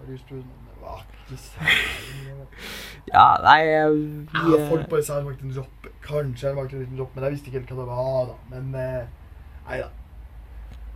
rusbrus, 0.08 0.44
men 0.48 0.64
det 0.70 0.78
var 0.80 1.02
ikke 1.10 1.36
særlig 1.42 2.46
Ja, 3.12 3.26
nei 3.44 3.58
jeg... 3.68 3.98
vi 4.32 4.54
Ja, 4.54 4.62
eh, 4.62 4.64
folk 4.70 4.88
bare 4.94 5.04
sa 5.06 5.20
var 5.20 5.34
ikke 5.36 5.48
en 5.50 5.54
dropp. 5.58 5.90
Kanskje 6.08 6.54
var 6.56 6.66
ikke 6.68 6.78
en 6.80 6.84
liten 6.86 6.98
dropp, 7.02 7.12
men 7.18 7.24
jeg 7.28 7.36
visste 7.36 7.50
ikke 7.52 7.60
helt 7.60 7.74
hva 7.74 7.82
det 7.82 7.90
var. 7.90 8.32
da. 8.32 8.36
Men 8.54 8.74
eh, 8.80 9.04
nei 9.68 9.78
da. 9.84 9.90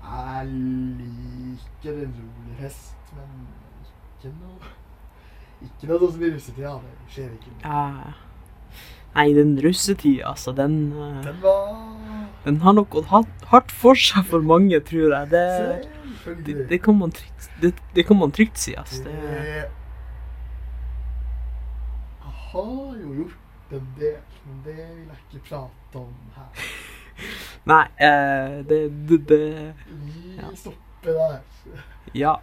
Jeg 0.02 0.46
liker 0.52 1.98
en 2.04 2.14
rolig 2.20 2.56
fest, 2.60 2.94
men 3.16 3.46
ikke 4.18 4.32
noe 4.38 4.72
Ikke 5.66 5.88
noe 5.90 5.98
sånn 6.04 6.12
som 6.14 6.22
i 6.22 6.30
russetida. 6.36 6.72
Det 6.84 7.12
skjer 7.14 7.30
ikke. 7.34 7.52
ja. 7.64 8.14
Nei, 9.14 9.32
den 9.34 9.56
russetida, 9.64 10.28
altså, 10.30 10.52
den 10.54 10.92
eh, 10.92 11.22
Den 11.24 11.38
var 11.42 11.70
Den 12.44 12.60
har 12.62 12.72
nok 12.76 12.90
gått 12.90 13.06
hardt- 13.10 13.72
for 13.72 13.94
seg 13.98 14.24
for 14.28 14.40
mange, 14.44 14.78
tror 14.84 15.14
jeg. 15.16 15.30
Det, 15.32 15.44
det, 16.46 16.68
det, 16.68 16.78
kan, 16.84 16.94
man 16.98 17.10
trygt, 17.10 17.48
det, 17.62 17.72
det 17.96 18.04
kan 18.06 18.18
man 18.20 18.30
trygt 18.30 18.58
si, 18.60 18.74
ass. 18.78 18.98
Det, 19.00 19.12
Det- 19.12 19.64
Jeg 22.22 22.32
har 22.52 22.94
jo 23.02 23.14
gjort 23.14 23.72
en 23.72 23.88
del, 23.98 24.20
men 24.46 24.62
det 24.64 24.76
vil 24.76 25.08
jeg 25.08 25.18
ikke 25.32 25.42
prate 25.48 25.96
om 26.04 26.14
her. 26.36 26.48
nei, 27.68 27.84
eh, 27.96 28.58
det, 28.68 28.80
det, 29.08 29.18
det 29.28 29.74
Vi 29.88 30.36
Ja. 30.38 30.50
stopper 30.56 31.12
der. 31.12 31.40
Ja. 32.14 32.36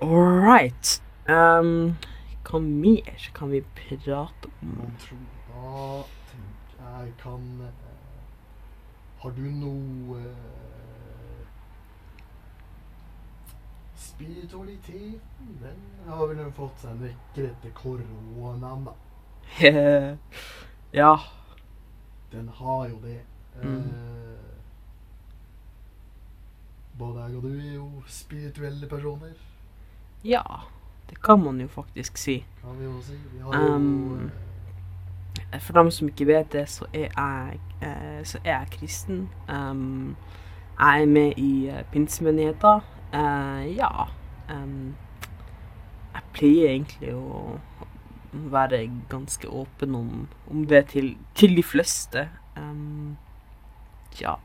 All 0.00 0.40
right. 0.42 1.00
Um, 1.28 1.96
hva 2.44 2.58
mer 2.60 3.28
kan 3.34 3.50
vi 3.50 3.60
prate 3.78 4.50
om? 4.62 4.92
Hva 5.52 6.02
tenker 6.30 6.82
jeg 6.82 7.12
kan 7.22 7.44
eh, 7.62 7.92
Har 9.22 9.30
du 9.36 9.42
noe 9.46 10.18
eh, 10.18 11.46
Spiritualiteten, 13.96 15.58
den 15.62 16.08
har 16.08 16.26
vel 16.26 16.50
fått 16.56 16.80
seg 16.82 16.90
en 16.96 17.04
rekke 17.06 17.44
etter 17.50 17.72
koronaen, 17.76 18.86
da. 18.88 18.94
ja. 21.02 21.12
Den 22.32 22.48
har 22.58 22.88
jo 22.88 22.98
det. 23.04 23.20
Mm. 23.62 23.92
Både 26.98 27.20
jeg 27.24 27.36
og 27.36 27.42
du 27.42 27.48
er 27.48 27.74
jo 27.74 27.88
spirituelle 28.06 28.86
personer, 28.88 29.32
Ja, 30.24 30.42
det 31.10 31.22
kan 31.22 31.40
man 31.44 31.60
jo 31.60 31.68
faktisk 31.68 32.16
si. 32.16 32.44
kan 32.60 32.78
vi 32.78 32.84
jo 32.84 33.00
si. 33.02 33.12
Vi 33.32 33.40
har 33.42 33.74
Um, 33.74 34.30
For 35.60 35.72
dem 35.72 35.90
som 35.90 36.08
ikke 36.08 36.26
vet 36.26 36.52
det, 36.52 36.68
så 36.68 36.84
er 36.94 37.08
jeg, 37.16 37.60
eh, 37.82 38.24
så 38.24 38.38
er 38.44 38.58
jeg 38.58 38.66
kristen. 38.70 39.28
Um, 39.48 40.16
jeg 40.80 41.02
er 41.02 41.06
med 41.06 41.32
i 41.36 41.70
uh, 41.70 41.82
pinsemenigheta. 41.92 42.74
Uh, 43.14 43.76
ja. 43.76 44.04
Um, 44.50 44.94
jeg 46.14 46.22
pleier 46.32 46.70
egentlig 46.70 47.14
å 47.14 47.58
være 48.32 48.90
ganske 49.08 49.48
åpen 49.48 49.94
om, 49.94 50.28
om 50.50 50.66
det 50.66 50.86
til, 50.86 51.16
til 51.34 51.56
de 51.56 51.62
fleste. 51.62 52.28
Um, 52.56 53.16
ja. 54.20 54.36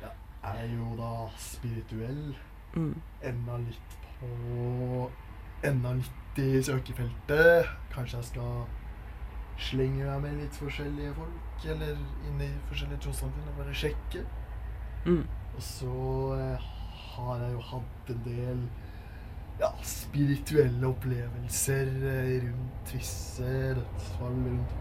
jeg 0.00 0.64
er 0.64 0.74
jo 0.76 0.90
da 0.98 1.12
spirituell. 1.38 2.36
Mm. 2.74 2.94
enda 3.22 3.56
litt 3.62 3.92
på 4.18 5.10
Enda 5.64 5.92
litt 5.94 6.38
i 6.42 6.62
søkefeltet. 6.62 7.70
Kanskje 7.94 8.18
jeg 8.18 8.26
skal 8.32 8.64
slenge 9.56 10.04
meg 10.04 10.22
med 10.24 10.40
litt 10.42 10.56
forskjellige 10.58 11.14
folk, 11.16 11.66
eller 11.72 11.94
inn 12.28 12.42
i 12.42 12.50
forskjellige 12.68 13.04
trossamfunn 13.06 13.52
og 13.52 13.60
bare 13.62 13.76
sjekke. 13.78 14.24
Mm. 15.06 15.22
Og 15.54 15.62
så 15.62 15.94
eh, 16.36 16.66
har 17.14 17.44
jeg 17.44 17.54
jo 17.54 17.62
hatt 17.70 18.12
en 18.14 18.22
del 18.26 18.64
ja, 19.60 19.70
spirituelle 19.86 20.88
opplevelser 20.88 21.90
eh, 22.10 22.32
rundt 22.48 22.94
visse 22.94 23.50
dødsfall 23.78 24.40
rundt. 24.48 24.74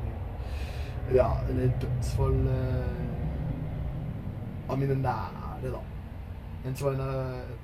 Ja, 1.14 1.30
eller 1.50 1.72
dødsfall 1.84 2.40
eh, 2.50 3.23
av 4.70 4.80
mine 4.80 4.96
nære, 4.96 5.72
da. 5.74 5.82
En 6.64 6.76
som 6.76 6.88
var 6.88 6.94
en 6.98 7.08
eh, 7.08 7.56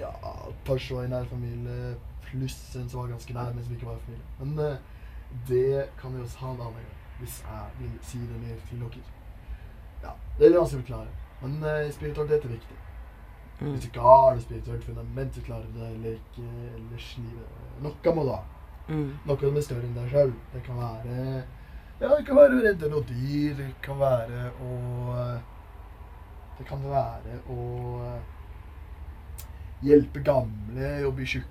ja, 0.00 0.10
et 0.48 0.64
par 0.66 0.78
som 0.78 0.96
var 0.96 1.06
i 1.06 1.12
nær 1.12 1.28
familie, 1.30 1.94
pluss 2.24 2.58
en 2.76 2.88
som 2.88 3.02
var 3.02 3.12
ganske 3.14 3.34
nær, 3.34 3.52
men 3.54 3.64
som 3.64 3.74
ikke 3.74 3.86
var 3.86 3.98
i 4.00 4.04
familie. 4.06 4.26
Men 4.40 4.58
eh, 4.66 4.76
det 5.48 5.88
kan 6.00 6.14
vi 6.14 6.22
også 6.22 6.38
ha 6.38 6.52
en 6.52 6.60
annen 6.60 6.74
gang, 6.74 7.00
hvis 7.20 7.40
jeg 7.46 7.80
vil 7.80 7.96
si 8.02 8.18
det 8.18 8.42
mer 8.42 8.62
til 8.68 8.84
dere. 8.84 9.02
Ja, 10.02 10.14
det 10.38 10.46
er 10.46 10.58
vanskelig 10.58 10.80
å 10.80 10.84
forklare. 10.84 11.18
Men 11.42 11.58
eh, 11.64 11.90
spiritualitet 11.92 12.46
er 12.48 12.56
viktig. 12.56 12.78
Mm. 13.60 13.70
Hvis 13.70 13.82
du 13.82 13.86
ikke 13.90 14.00
har 14.00 14.34
det 14.34 14.42
spirituelt 14.42 14.84
fundament 14.84 15.34
så 15.34 15.42
klarer 15.44 15.66
du 15.68 15.80
det, 15.80 15.88
eller 15.94 16.16
ikke 16.16 16.44
ellers 16.78 17.08
livet 17.20 17.82
Noe 17.84 18.14
må 18.16 18.22
du 18.24 18.30
ha. 18.32 18.42
Mm. 18.88 19.10
Noe 19.28 19.40
som 19.40 19.58
er 19.60 19.66
større 19.66 19.88
enn 19.88 19.96
deg 19.98 20.12
sjøl. 20.12 20.32
Det 20.54 20.62
kan 20.64 20.80
være 20.80 21.16
Ja, 22.00 22.08
det 22.08 22.24
kan 22.24 22.38
være 22.38 22.56
å 22.56 22.62
redde 22.64 22.88
noe 22.88 23.04
dyr. 23.04 23.58
Det 23.58 23.68
kan 23.84 24.00
være 24.00 24.46
å 24.64 24.70
Det 26.60 26.66
kan 26.68 26.82
være 26.84 27.38
å 27.48 27.62
hjelpe 29.80 30.20
gamle, 30.20 30.90
jobbe 31.00 31.24
i, 31.24 31.42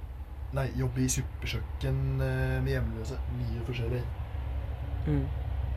nei, 0.54 0.68
jobbe 0.78 1.02
i 1.02 1.10
suppekjøkken 1.10 2.02
eh, 2.22 2.58
med 2.62 2.76
hjemløse. 2.76 3.18
Mye 3.40 3.64
forskjellig. 3.66 4.04
Mm. 5.08 5.24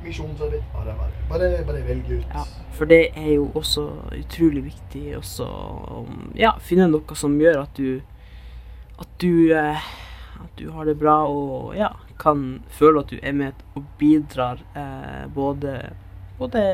misjonsarbeid. 0.03 0.63
Bare, 0.75 0.95
bare, 0.99 1.13
bare, 1.29 1.65
bare 1.65 1.83
velg 1.87 2.11
ut. 2.11 2.25
Ja, 2.35 2.45
for 2.77 2.91
det 2.91 3.01
er 3.17 3.33
jo 3.37 3.49
også 3.55 3.87
utrolig 4.19 4.65
viktig 4.67 5.17
også 5.17 5.47
å 5.47 6.05
ja, 6.37 6.57
finne 6.61 6.89
noe 6.91 7.17
som 7.17 7.39
gjør 7.41 7.63
at 7.65 7.77
du 7.79 8.03
At 9.01 9.09
du 9.23 9.55
eh, 9.55 9.87
At 10.43 10.59
du 10.59 10.71
har 10.75 10.91
det 10.91 10.99
bra 10.99 11.23
og 11.31 11.77
ja, 11.79 11.93
kan 12.21 12.63
føle 12.69 13.01
at 13.01 13.15
du 13.15 13.23
er 13.23 13.33
med 13.33 13.63
og 13.79 13.87
bidrar 13.99 14.61
eh, 14.75 15.25
både 15.33 15.79
Både 16.39 16.65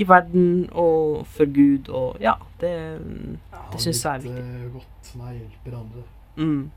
i, 0.00 0.06
verden 0.08 0.68
og 0.72 1.26
for 1.28 1.50
Gud 1.54 1.88
og 1.88 2.16
Ja, 2.22 2.34
det, 2.60 2.72
det 3.72 3.82
syns 3.82 4.04
jeg 4.04 4.14
er 4.14 4.24
viktig. 4.24 4.44
Uh, 4.44 4.72
godt 4.78 5.12
meg 5.20 5.36
hjelper 5.38 5.78
andre. 5.80 6.06
Mm. 6.36 6.70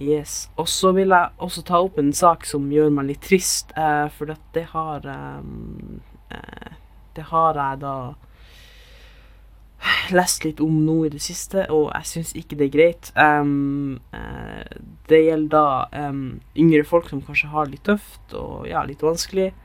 Yes. 0.00 0.50
Og 0.56 0.68
så 0.68 0.92
vil 0.96 1.12
jeg 1.12 1.28
også 1.38 1.62
ta 1.68 1.82
opp 1.84 1.98
en 2.00 2.12
sak 2.16 2.46
som 2.48 2.70
gjør 2.72 2.92
meg 2.96 3.10
litt 3.10 3.24
trist, 3.26 3.74
eh, 3.76 4.08
for 4.16 4.32
det 4.54 4.66
har 4.72 5.04
ehm, 5.04 6.00
eh, 6.32 6.78
Det 7.12 7.26
har 7.28 7.58
jeg 7.58 7.80
da 7.82 7.96
lest 10.12 10.44
litt 10.44 10.60
om 10.62 10.78
nå 10.86 11.04
i 11.06 11.10
det 11.12 11.20
siste, 11.22 11.66
og 11.70 11.90
jeg 11.90 12.08
syns 12.08 12.32
ikke 12.38 12.56
det 12.58 12.68
er 12.68 12.76
greit. 12.76 13.10
Um, 13.16 14.00
eh, 14.14 14.62
det 15.10 15.24
gjelder 15.26 15.50
da 15.52 16.08
um, 16.08 16.40
yngre 16.56 16.84
folk 16.86 17.10
som 17.10 17.22
kanskje 17.22 17.50
har 17.52 17.66
det 17.66 17.76
litt 17.76 17.84
tøft 17.90 18.36
og 18.38 18.68
ja, 18.70 18.84
litt 18.88 19.02
vanskelig, 19.02 19.50
eh, 19.50 19.61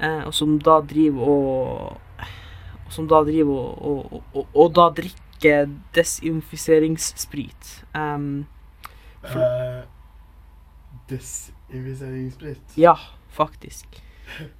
og 0.00 0.32
som 0.34 0.56
da 0.58 0.80
driver 0.82 1.28
og 1.30 2.00
Som 2.92 3.06
da 3.08 3.22
driver 3.24 3.54
og, 3.54 3.84
og, 4.12 4.24
og, 4.34 4.48
og 4.54 4.74
da 4.76 4.88
drikker 4.94 5.70
desinfiseringssprit. 5.96 7.70
Um, 7.96 8.44
Uh, 9.24 9.84
Desinfiseringssprit. 11.08 12.76
Ja, 12.76 12.98
faktisk. 13.28 13.86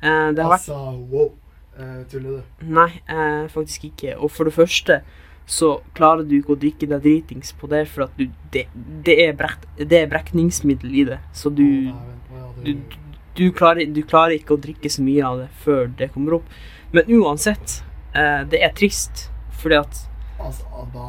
Uh, 0.03 0.33
det 0.35 0.45
har 0.45 0.53
vært 0.53 0.69
Altså, 0.69 0.79
wow. 1.11 1.33
Uh, 1.75 2.05
tuller 2.09 2.39
du? 2.39 2.65
Nei, 2.71 2.91
uh, 3.11 3.45
faktisk 3.51 3.89
ikke. 3.91 4.17
Og 4.17 4.31
for 4.31 4.49
det 4.49 4.55
første 4.55 5.01
så 5.47 5.75
klarer 5.97 6.25
du 6.25 6.39
ikke 6.39 6.55
å 6.55 6.61
drikke 6.61 6.89
deg 6.89 7.03
dritings 7.05 7.53
på 7.61 7.69
det, 7.69 7.85
for 7.93 8.07
at 8.07 8.15
du 8.17 8.31
Det, 8.53 8.65
det, 9.05 9.19
er, 9.27 9.35
brekt, 9.37 9.67
det 9.77 9.99
er 9.99 10.09
brekningsmiddel 10.09 10.95
i 10.95 11.05
det, 11.11 11.19
så 11.37 11.51
du 11.51 11.65
oh, 11.65 11.91
nei, 11.91 12.05
vent, 12.07 12.31
hadde 12.39 12.65
du, 12.65 12.95
du, 13.37 13.49
klarer, 13.53 13.87
du 13.91 14.03
klarer 14.03 14.37
ikke 14.39 14.57
å 14.57 14.63
drikke 14.63 14.91
så 14.91 15.03
mye 15.03 15.25
av 15.27 15.45
det 15.45 15.49
før 15.65 15.89
det 15.99 16.11
kommer 16.15 16.39
opp. 16.39 16.51
Men 16.95 17.11
uansett, 17.19 17.81
eh, 18.15 18.43
det 18.51 18.63
er 18.63 18.75
trist, 18.77 19.29
fordi 19.61 19.81
at 19.83 20.05
Altså, 20.35 20.67
da 20.93 21.09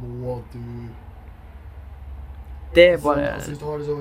må 0.00 0.36
du 0.52 0.60
det 2.74 2.84
er 2.92 2.98
bare 3.02 3.32
altså, 3.34 3.50
Hvis 3.50 3.58
du 3.58 3.64
har 3.66 3.78
det 3.78 3.86
så 3.86 3.96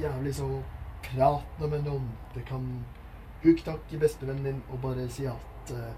jævlig, 0.00 0.34
så 0.34 0.62
prat 1.02 1.70
med 1.70 1.82
noen. 1.82 2.10
Det 2.34 2.44
kan 2.46 2.84
Hugg 3.42 3.64
tak 3.64 3.92
i 3.94 3.98
bestevennen 3.98 4.44
din 4.44 4.62
og 4.70 4.80
bare 4.82 5.08
si 5.10 5.26
at 5.26 5.72
uh, 5.72 5.90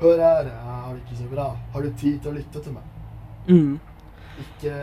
Hør 0.00 0.18
her, 0.22 0.46
jeg 0.46 0.54
har 0.54 0.94
det 0.94 1.02
ikke 1.02 1.16
så 1.22 1.28
bra. 1.34 1.56
Har 1.72 1.82
du 1.82 1.92
tid 1.98 2.20
til 2.20 2.30
å 2.30 2.34
lytte 2.36 2.62
til 2.62 2.72
meg? 2.72 2.82
mm, 3.48 3.78
Ikke 4.44 4.74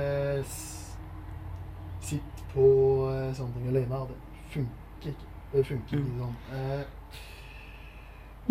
på 2.55 2.65
eh, 3.11 3.31
sånne 3.37 3.53
ting 3.59 3.69
alene. 3.71 4.01
Det 4.09 4.51
funker 4.55 5.11
ikke. 5.11 5.31
Det 5.53 5.63
funker 5.67 5.99
ikke 5.99 6.19
sånn. 6.19 6.35
Eh, 6.55 6.83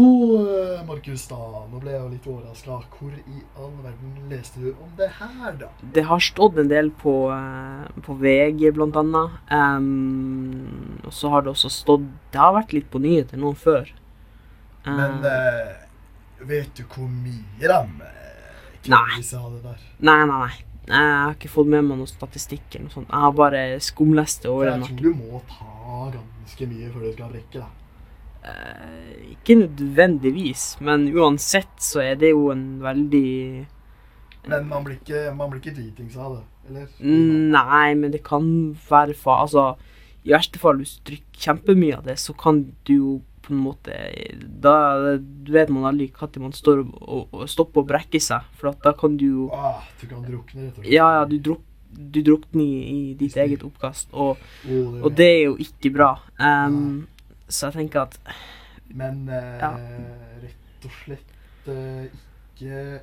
oh, 0.05 0.45
eh, 0.45 0.85
Markus, 0.89 1.25
da. 1.31 1.41
Nå 1.71 1.81
ble 1.83 1.95
jeg 1.95 2.01
jo 2.03 2.11
litt 2.13 2.29
overraska. 2.31 2.79
Hvor 2.99 3.13
i 3.15 3.43
all 3.59 3.73
verden 3.85 4.15
leste 4.31 4.63
du 4.63 4.71
om 4.73 4.93
det 4.99 5.11
her, 5.19 5.57
da? 5.61 5.71
Det 5.97 6.07
har 6.11 6.25
stått 6.25 6.61
en 6.63 6.71
del 6.73 6.91
på, 7.03 7.17
eh, 7.35 8.01
på 8.07 8.17
VG, 8.21 8.71
blant 8.77 8.97
annet. 9.01 9.39
Um, 9.51 11.01
og 11.05 11.13
så 11.13 11.33
har 11.35 11.45
det 11.45 11.55
også 11.55 11.71
stått 11.73 12.07
Det 12.33 12.41
har 12.41 12.55
vært 12.57 12.73
litt 12.77 12.91
på 12.91 13.03
nyheter 13.03 13.41
nå 13.41 13.55
før. 13.59 13.91
Eh, 14.85 14.93
Men 14.93 15.25
uh, 15.25 15.75
vet 16.45 16.75
du 16.77 16.85
hvor 16.85 17.09
mye 17.09 17.65
de 18.85 18.91
Nei. 18.91 19.05
kjendiser 19.17 19.41
hadde 19.41 19.63
der? 19.65 19.85
Nei, 20.05 20.21
nei, 20.29 20.39
nei. 20.49 20.74
Jeg 20.85 21.01
har 21.01 21.33
ikke 21.33 21.49
fått 21.49 21.71
med 21.73 21.87
meg 21.87 22.01
noe 22.01 22.11
statistikk 22.11 22.67
eller 22.75 22.89
noe 22.89 22.95
sånt. 22.95 23.09
Jeg 23.09 23.25
har 23.25 23.39
bare 23.39 23.63
skumlest 23.81 24.45
det 24.45 24.51
over 24.53 24.69
jeg 24.69 24.83
tror 24.85 25.01
du 25.01 25.15
må 25.17 25.41
ta 25.49 26.11
ganske 26.13 26.69
mye 26.69 26.91
før 26.93 27.07
du 27.07 27.13
skal 27.15 27.33
rekke 27.33 27.63
det. 27.63 27.71
Eh, 28.45 29.13
ikke 29.33 29.57
nødvendigvis, 29.63 30.65
men 30.85 31.07
uansett 31.17 31.81
så 31.81 32.03
er 32.05 32.19
det 32.21 32.35
jo 32.35 32.51
en 32.53 32.83
veldig 32.85 33.67
Men 34.51 34.67
man 34.69 34.85
blir 34.85 34.99
ikke, 34.99 35.31
man 35.33 35.49
blir 35.49 35.63
ikke 35.63 35.77
dritings 35.79 36.19
av 36.21 36.35
det, 36.37 36.43
eller? 36.69 36.91
Nei, 37.01 37.95
men 37.97 38.13
det 38.13 38.21
kan 38.27 38.45
være 38.91 39.17
fa... 39.17 39.39
Altså, 39.47 39.71
i 40.25 40.33
verste 40.33 40.61
fall, 40.61 40.83
hvis 40.83 40.99
du 40.99 41.15
drikker 41.15 41.47
kjempemye 41.47 41.97
av 41.97 42.05
det, 42.05 42.19
så 42.21 42.37
kan 42.37 42.61
du 42.85 42.93
jo 42.93 43.15
på 43.45 43.53
en 43.55 43.61
måte 43.65 43.95
Da 44.65 44.73
vet 45.53 45.69
man 45.73 45.85
aldri 45.91 46.09
når 46.15 46.43
man 46.43 46.53
står 46.57 46.81
og, 46.83 46.95
og, 47.03 47.29
og 47.33 47.49
stopper 47.53 47.83
og 47.85 47.89
brekker 47.93 48.21
seg, 48.23 48.43
for 48.59 48.73
da 48.85 48.93
kan 48.99 49.17
du 49.21 49.25
jo 49.27 49.47
Ah, 49.53 49.83
du 50.01 50.07
kan 50.11 50.23
drukne, 50.25 50.67
rett 50.69 50.79
og 50.79 50.83
slett. 50.85 50.93
Ja, 50.93 51.09
ja, 51.19 51.25
du, 51.29 51.37
druk, 51.39 51.63
du 51.93 52.21
drukner 52.27 52.65
i, 52.65 52.83
i 52.95 53.15
ditt 53.21 53.37
eget 53.37 53.63
oppkast, 53.67 54.09
og, 54.13 54.41
Oh, 54.69 55.01
og 55.05 55.11
det 55.17 55.27
er 55.31 55.43
jo 55.51 55.57
ikke 55.61 55.93
bra. 55.95 56.13
Em, 56.41 57.07
så 57.49 57.69
jeg 57.69 57.77
tenker 57.83 58.07
at 58.09 58.19
Men 58.95 59.29
eh, 59.29 59.59
Ja. 59.61 59.73
rett 60.43 60.85
og 60.89 60.97
slett 61.05 61.69
eh, 61.69 62.09
ikke 62.55 63.01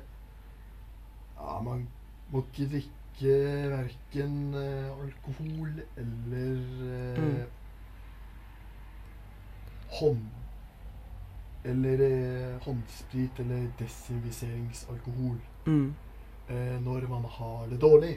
Ja, 1.42 1.58
man 1.64 1.86
må 2.32 2.44
ikke 2.46 2.68
drikke 2.76 3.32
verken 3.72 4.36
eh, 4.56 4.92
alkohol 5.04 5.72
eller 5.96 6.54
eh, 6.90 7.18
Mm. 7.22 7.42
Hånd... 9.98 10.28
Eller 11.64 12.00
eh, 12.02 12.54
håndsprit 12.64 13.38
eller 13.38 13.68
desinfiseringsalkohol 13.78 15.36
mm, 15.66 15.94
eh, 16.48 16.80
når 16.82 17.06
man 17.06 17.28
har 17.36 17.68
det 17.70 17.78
dårlig. 17.80 18.16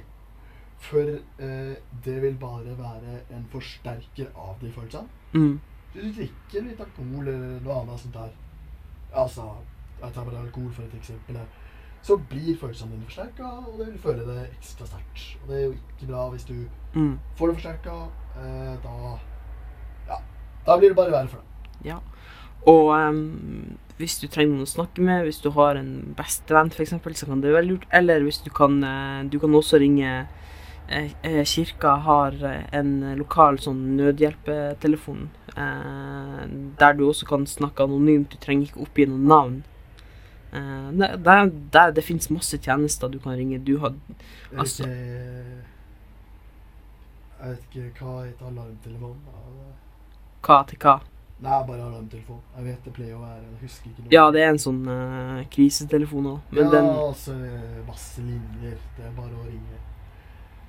For 0.81 1.11
eh, 1.13 1.75
det 2.05 2.15
vil 2.23 2.39
bare 2.41 2.73
være 2.79 3.19
en 3.38 3.45
forsterker 3.53 4.31
av 4.33 4.57
de 4.61 4.71
følelsene. 4.73 5.07
mm, 5.33 5.59
du 5.95 6.01
drikker 6.11 6.65
litt 6.65 6.81
alkohol 6.83 7.29
eller 7.29 7.61
noe 7.63 7.77
annet 7.83 8.01
sånt 8.01 8.17
der 8.17 8.33
Altså, 9.15 9.45
jeg 10.01 10.11
tar 10.11 10.25
bare 10.27 10.41
alkohol 10.41 10.73
for 10.75 10.83
et 10.83 10.95
eksempel 10.97 11.38
her. 11.39 11.45
Så 12.03 12.17
blir 12.29 12.57
følelsene 12.59 12.91
dine 12.91 13.05
forsterka, 13.07 13.43
og 13.43 13.77
du 13.79 13.85
vil 13.85 13.99
føle 14.03 14.25
det 14.27 14.41
ekstra 14.49 14.85
sterkt. 14.89 15.21
Og 15.41 15.47
det 15.49 15.55
er 15.55 15.63
jo 15.63 15.71
ikke 15.77 16.09
bra 16.09 16.25
hvis 16.33 16.43
du 16.49 16.57
mm. 16.93 17.13
får 17.38 17.47
det 17.47 17.55
forsterka. 17.61 17.95
Eh, 18.41 18.73
da 18.83 18.95
Ja. 20.09 20.19
Da 20.67 20.77
blir 20.77 20.91
det 20.91 20.97
bare 20.97 21.11
verre 21.15 21.31
for 21.31 21.38
deg. 21.38 21.54
Ja. 21.86 22.00
Og 22.65 22.89
um, 22.98 23.78
hvis 24.00 24.17
du 24.19 24.26
trenger 24.28 24.56
noen 24.56 24.65
å 24.65 24.71
snakke 24.71 25.04
med, 25.06 25.21
hvis 25.28 25.38
du 25.43 25.52
har 25.56 25.78
en 25.80 25.91
bestevenn 26.17 26.71
f.eks., 26.74 26.95
så 27.21 27.28
kan 27.30 27.43
det 27.43 27.54
være 27.54 27.67
lurt. 27.69 27.86
Eller 27.93 28.26
hvis 28.26 28.41
du 28.43 28.50
kan 28.52 28.80
eh, 28.84 29.21
Du 29.32 29.38
kan 29.39 29.54
også 29.56 29.78
ringe 29.80 30.10
eh, 30.89 31.12
eh, 31.24 31.43
Kirka 31.48 31.93
har 32.08 32.36
en 32.76 32.89
lokal 33.19 33.62
sånn 33.63 33.84
nødhjelpetelefon 34.00 35.30
eh, 35.56 36.41
der 36.82 36.98
du 36.98 37.06
også 37.08 37.30
kan 37.30 37.45
snakke 37.48 37.86
anonymt. 37.86 38.34
Du 38.34 38.41
trenger 38.41 38.67
ikke 38.67 38.84
oppgi 38.84 39.08
noe 39.13 39.21
navn. 39.32 39.62
Eh, 40.52 40.89
det, 41.00 41.13
der, 41.24 41.54
der, 41.78 41.95
det 41.95 42.04
fins 42.10 42.28
masse 42.34 42.58
tjenester 42.58 43.13
du 43.13 43.19
kan 43.24 43.38
ringe. 43.38 43.62
Du 43.63 43.78
har 43.86 43.93
Jeg 43.93 44.17
vet 44.52 44.60
Altså- 44.65 44.84
ikke 44.89 45.63
Jeg 47.39 47.50
vet 47.52 47.76
ikke 47.86 48.06
hva 48.06 48.21
et 48.26 48.41
alarmtelefon? 48.41 49.17
Ja, 49.30 49.74
hva 50.45 50.63
til 50.69 50.78
hva. 50.82 51.00
Nei, 51.43 51.63
bare 51.67 51.84
alarmtelefon. 51.84 52.38
Jeg 52.56 52.63
vet 52.65 52.86
det 52.86 52.93
pleier 52.95 53.15
å 53.17 53.19
være 53.19 53.41
Jeg 53.43 53.58
husker 53.65 53.89
ikke 53.89 54.04
noe. 54.06 54.12
Ja, 54.13 54.32
det 54.32 54.41
er 54.45 54.54
en 54.54 54.62
sånn 54.62 54.88
uh, 54.88 55.41
krisetelefon 55.52 56.30
òg, 56.32 56.39
men 56.56 56.63
ja, 56.63 56.71
den 56.71 56.88
altså 56.95 57.36
masse 57.88 58.21
linjer. 58.24 58.78
Det 58.95 59.04
er 59.06 59.12
bare 59.17 59.36
å 59.36 59.43
ringe. 59.43 59.82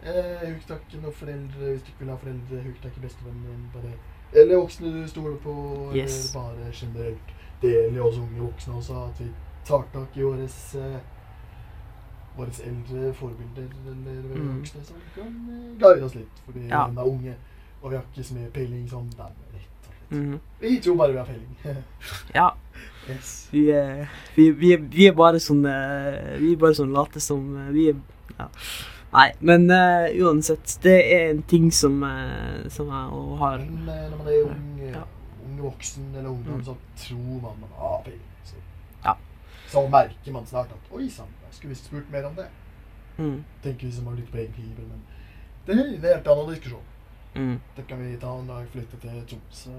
Eh, 0.07 0.43
Hook 0.43 0.67
takk 0.69 0.93
noen 1.01 1.13
foreldre 1.15 1.71
hvis 1.73 1.83
du 1.87 1.89
ikke 1.93 2.05
vil 2.05 2.11
ha 2.13 2.17
foreldre. 2.21 2.63
Hook 2.67 2.81
takk 2.83 2.99
bestevennen 3.03 3.47
din. 3.47 3.65
Bare. 3.75 3.93
Eller 4.35 4.57
voksne 4.61 4.91
du 4.95 5.01
stoler 5.09 5.39
på. 5.43 5.55
Yes. 5.95 6.19
Eller 6.35 6.43
bare 6.43 6.73
generelt. 6.73 7.35
Det 7.63 7.73
gjelder 7.73 7.97
jo 8.03 8.07
oss 8.11 8.19
unge 8.23 8.43
voksne 8.45 8.75
også. 8.83 8.99
At 9.09 9.21
vi 9.23 9.31
tar 9.67 9.87
tak 9.95 10.19
i 10.19 10.23
våres 10.27 10.59
eh, 10.83 10.99
våre 12.37 12.53
eldre 12.69 13.13
forbilder 13.17 13.71
eller 13.87 14.37
Mm. 14.37 14.59
voksne 14.59 14.85
som 14.85 14.97
kan 15.15 15.33
eh, 15.81 16.05
oss 16.05 16.15
litt. 16.15 16.43
Fordi 16.45 16.67
Ja. 16.69 16.87
vi 16.91 16.99
er 17.01 17.05
unge, 17.15 17.35
og 17.83 17.91
vi 17.91 17.97
har 17.97 18.05
ikke 18.13 18.25
så 18.25 18.35
mye 18.35 18.51
peiling 18.51 18.89
som 18.91 19.09
dem. 19.11 19.33
Rett 19.55 19.76
Vi 20.11 20.81
tror 20.81 20.97
bare 20.97 21.12
vi 21.12 21.19
har 21.19 21.27
peiling. 21.27 21.57
Ja. 22.35 22.51
yes. 23.09 23.49
Vi 23.53 23.69
er, 23.71 24.09
vi, 24.37 24.51
vi, 24.51 24.73
er- 24.75 24.85
vi 24.92 25.07
er 25.09 25.12
bare 25.19 25.40
sånn 25.42 25.64
eh, 25.66 26.37
Vi 26.42 26.53
er 26.53 26.61
bare 26.62 26.75
sånn 26.79 26.92
late 26.95 27.21
som 27.23 27.42
eh, 27.57 27.71
Vi 27.75 27.88
er 27.90 27.97
ja. 28.38 28.49
Nei, 29.16 29.31
men 29.40 29.71
uh, 29.71 30.11
uansett, 30.27 30.75
det 30.83 30.97
er 31.14 31.31
en 31.31 31.42
ting 31.49 31.69
som, 31.73 32.03
uh, 32.03 32.66
som 32.69 32.88
jeg 32.90 33.12
å 33.16 33.37
har 33.40 33.59
Men 33.62 33.87
eh, 33.88 34.09
når 34.11 34.16
man 34.19 34.27
er 34.29 34.40
ung, 34.51 34.64
Ja. 34.83 35.05
ung 35.47 35.61
voksen 35.62 36.09
eller 36.14 36.29
ungdom, 36.29 36.59
Mm. 36.59 36.64
så 36.66 36.75
tror 37.05 37.40
man 37.47 37.61
man 37.62 37.71
har 37.79 38.03
peiling. 38.05 38.27
Så. 38.45 38.57
Ja. 39.07 39.14
så 39.71 39.87
merker 39.88 40.33
man 40.35 40.47
snart 40.47 40.75
at 40.75 40.90
Oi 40.92 41.09
sann, 41.09 41.31
jeg 41.47 41.55
skulle 41.55 41.71
visst 41.77 41.87
spurt 41.88 42.11
mer 42.12 42.27
om 42.29 42.35
det. 42.37 42.49
mm, 43.19 43.38
Tenker 43.62 43.87
vi 43.87 43.92
som 43.92 44.07
har 44.11 44.16
litt 44.19 44.31
på 44.35 44.38
egen 44.42 44.53
bibel, 44.59 44.85
men 44.90 45.01
det 45.66 45.75
er 45.79 45.85
en 45.87 45.97
helt 46.03 46.29
annen 46.35 46.53
diskusjon. 46.53 46.85
Mm. 47.37 47.61
Det 47.77 47.87
kan 47.88 48.01
vi 48.03 48.16
ta 48.20 48.33
når 48.42 48.62
jeg 48.64 48.68
flytter 48.72 49.03
til 49.05 49.22
Tromsø. 49.31 49.70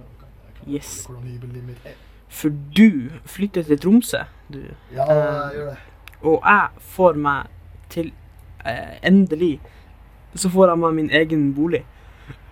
Yes. 0.67 1.07
For 2.27 2.49
du 2.77 2.89
flytter 3.25 3.63
til 3.63 3.79
Tromsø, 3.79 4.23
du. 4.53 4.61
Ja, 4.93 5.05
jeg 5.05 5.51
gjør 5.55 5.71
det. 5.71 5.77
Og 6.21 6.41
jeg 6.45 6.85
får 6.95 7.19
meg 7.21 7.51
til 7.93 8.11
eh, 8.65 8.97
Endelig 9.05 9.59
så 10.37 10.49
får 10.53 10.71
jeg 10.71 10.81
meg 10.81 10.95
min 10.97 11.09
egen 11.13 11.47
bolig. 11.55 11.83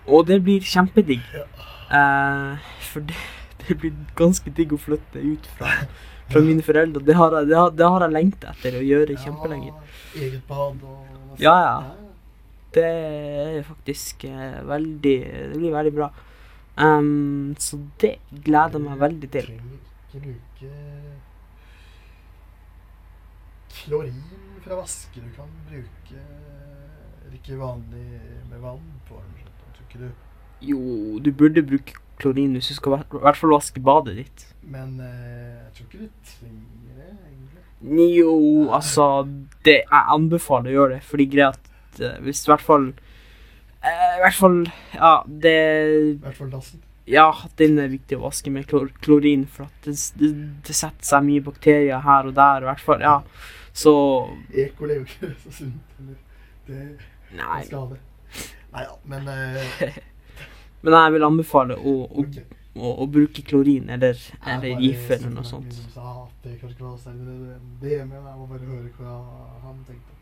Og 0.08 0.28
det 0.28 0.42
blir 0.46 0.66
kjempedigg. 0.66 1.24
Eh, 1.36 2.70
for 2.92 3.06
det, 3.06 3.18
det 3.62 3.78
blir 3.82 3.94
ganske 4.18 4.54
digg 4.58 4.74
å 4.74 4.80
flytte 4.82 5.22
ut 5.22 5.50
fra, 5.58 5.74
fra 6.32 6.42
mine 6.46 6.66
foreldre. 6.66 7.04
Det 7.06 7.18
har 7.18 7.36
jeg, 7.40 7.50
det 7.52 7.60
har, 7.60 7.76
det 7.76 7.92
har 7.96 8.08
jeg 8.08 8.16
lengta 8.16 8.54
etter 8.56 8.80
å 8.80 8.86
gjøre 8.86 9.20
kjempelenge. 9.22 9.76
Eget 10.16 10.42
bad 10.50 10.82
og 10.86 11.42
Ja, 11.42 11.56
ja. 11.66 11.78
Det 12.76 12.86
er 12.86 13.62
faktisk 13.64 14.26
eh, 14.28 14.58
veldig 14.68 15.18
Det 15.54 15.60
blir 15.60 15.76
veldig 15.76 15.94
bra. 15.96 16.10
Um, 16.76 17.56
så 17.60 17.80
det 18.02 18.18
gleder 18.44 18.76
jeg 18.76 18.84
meg 18.84 19.00
veldig 19.00 19.30
til. 19.32 19.46
Trenger 19.48 19.78
ikke 20.10 20.24
bruke 20.26 20.72
klorin 23.76 24.24
fra 24.66 24.82
vasker. 24.82 25.24
Du 25.24 25.38
kan 25.38 25.54
bruke 25.70 26.24
ikke 27.36 27.60
vanlig 27.60 28.06
med 28.50 28.60
vann 28.60 28.82
på 29.08 29.20
den. 29.22 29.52
Tror 29.76 29.86
ikke 29.88 30.00
du 30.00 30.12
Jo, 30.66 31.20
du 31.20 31.32
burde 31.32 31.64
bruke 31.64 31.94
klorin 32.18 32.56
hvis 32.56 32.72
du 32.72 32.78
skal 32.78 32.96
i 32.98 33.20
hvert 33.22 33.38
fall 33.38 33.54
vaske 33.54 33.82
badet 33.84 34.16
ditt. 34.18 34.46
Men 34.64 35.00
eh, 35.04 35.68
jeg 35.68 35.72
tror 35.76 35.86
ikke 35.86 36.00
du 36.00 36.10
trenger 36.32 36.96
det, 36.96 37.12
egentlig. 37.28 38.16
Jo, 38.16 38.36
altså 38.74 39.28
det, 39.66 39.84
Jeg 39.84 40.04
anbefaler 40.16 40.72
å 40.72 40.76
gjøre 40.80 40.94
det, 40.96 41.02
fordi 41.06 41.28
greit 41.30 41.70
eh, 41.70 41.75
Hvis 42.26 42.44
i 42.46 42.52
hvert 42.52 42.66
fall 42.66 42.90
eh, 42.90 44.16
I 44.18 44.24
hvert 44.24 44.38
fall 44.40 44.60
Ja, 44.94 45.14
det 45.28 45.56
I 45.56 46.18
hvert 46.24 46.40
fall 46.40 46.52
dassen. 46.54 46.84
Ja, 47.06 47.28
den 47.62 47.78
er 47.78 47.92
viktig 47.92 48.18
å 48.18 48.24
vaske 48.24 48.50
med 48.50 48.66
klor 48.66 48.88
klorin, 49.06 49.44
for 49.46 49.70
det, 49.86 49.94
det, 50.18 50.32
det 50.66 50.74
setter 50.74 51.06
seg 51.06 51.28
mye 51.28 51.44
bakterier 51.46 52.02
her 52.02 52.32
og 52.32 52.34
der. 52.34 52.66
I 52.66 52.70
hvert 52.72 52.82
fall, 52.82 53.04
ja. 53.06 53.20
Så 53.76 53.94
Ekol 54.50 54.90
er 54.90 55.02
jo 55.02 55.06
ikke 55.06 55.30
så 55.44 55.54
sunt. 55.60 56.02
Det 56.66 56.82
Nei. 57.36 57.62
skade. 57.68 58.00
Nei 58.74 58.88
ja, 58.88 58.98
men 59.06 59.30
uh... 59.30 60.02
Men 60.86 60.94
jeg 60.94 61.14
vil 61.16 61.24
anbefale 61.26 61.76
å, 61.82 61.94
å, 62.06 62.22
okay. 62.22 62.44
å, 62.78 62.90
å 63.02 63.06
bruke 63.10 63.42
klorin 63.42 63.88
eller, 63.90 64.20
eller 64.46 64.76
bare 64.76 65.16
eller 65.16 65.32
noe 65.34 65.48
sånt. 65.48 65.66
min 65.66 65.80
som 65.80 65.94
sa 65.96 66.12
at 66.28 66.44
det 66.44 66.60
kanskje 66.60 66.76
ikke 66.76 66.86
var 66.86 67.00
det, 67.16 67.38
det, 67.40 67.56
det 67.82 67.96
med, 68.06 68.20
jeg 68.20 68.36
må 68.38 68.46
bare 68.52 68.68
høre 68.70 68.92
hva 69.00 69.16
han 69.64 69.80
tenkte. 69.88 70.14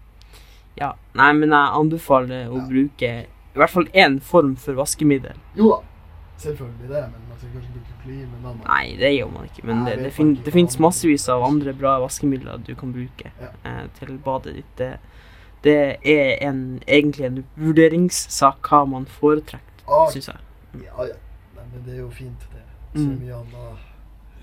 Ja. 0.79 0.93
Nei, 1.13 1.31
men 1.33 1.49
jeg 1.49 1.73
anbefaler 1.79 2.47
å 2.49 2.57
Ja. 2.57 2.67
bruke 2.67 3.09
i 3.53 3.57
hvert 3.59 3.69
fall 3.69 3.85
én 3.93 4.19
form 4.21 4.55
for 4.55 4.73
vaskemiddel. 4.73 5.35
Jo 5.55 5.69
da, 5.69 5.79
selvfølgelig 6.37 6.87
det, 6.89 7.01
men 7.11 7.21
man 7.29 7.37
skal 7.37 7.49
kanskje 7.53 7.73
bruke 7.73 8.03
klin 8.03 8.21
en 8.39 8.45
annen. 8.45 8.63
Nei, 8.67 8.95
det 8.97 9.11
gjør 9.19 9.31
man 9.31 9.45
ikke, 9.45 9.63
men 9.65 9.83
Nei, 9.83 9.95
det, 9.95 10.03
det 10.03 10.13
fin, 10.13 10.35
det 10.35 10.53
finnes 10.53 10.79
massevis 10.79 11.29
av 11.29 11.43
andre 11.43 11.73
bra 11.73 11.99
vaskemidler 11.99 12.63
du 12.65 12.73
kan 12.75 12.91
bruke 12.93 13.31
Ja. 13.39 13.49
eh, 13.65 13.87
til 13.99 14.17
badet 14.17 14.55
ditt. 14.55 14.75
Det, 14.77 14.97
det 15.63 15.97
er 16.03 16.37
en, 16.49 16.81
egentlig 16.87 17.25
en 17.25 17.45
vurderingssak 17.57 18.61
hva 18.69 18.85
man 18.89 19.05
foretrekker, 19.05 19.61
Ah, 19.87 20.09
syns 20.09 20.27
jeg. 20.27 20.37
ja, 20.85 21.03
ja. 21.05 21.13
Nei, 21.55 21.63
men 21.73 21.83
det 21.85 21.93
er 21.93 21.99
jo 22.01 22.09
fint 22.09 22.39
det. 22.51 22.63
Så 22.95 23.05
Mm. 23.07 23.19
mye 23.21 23.33
annet 23.35 23.77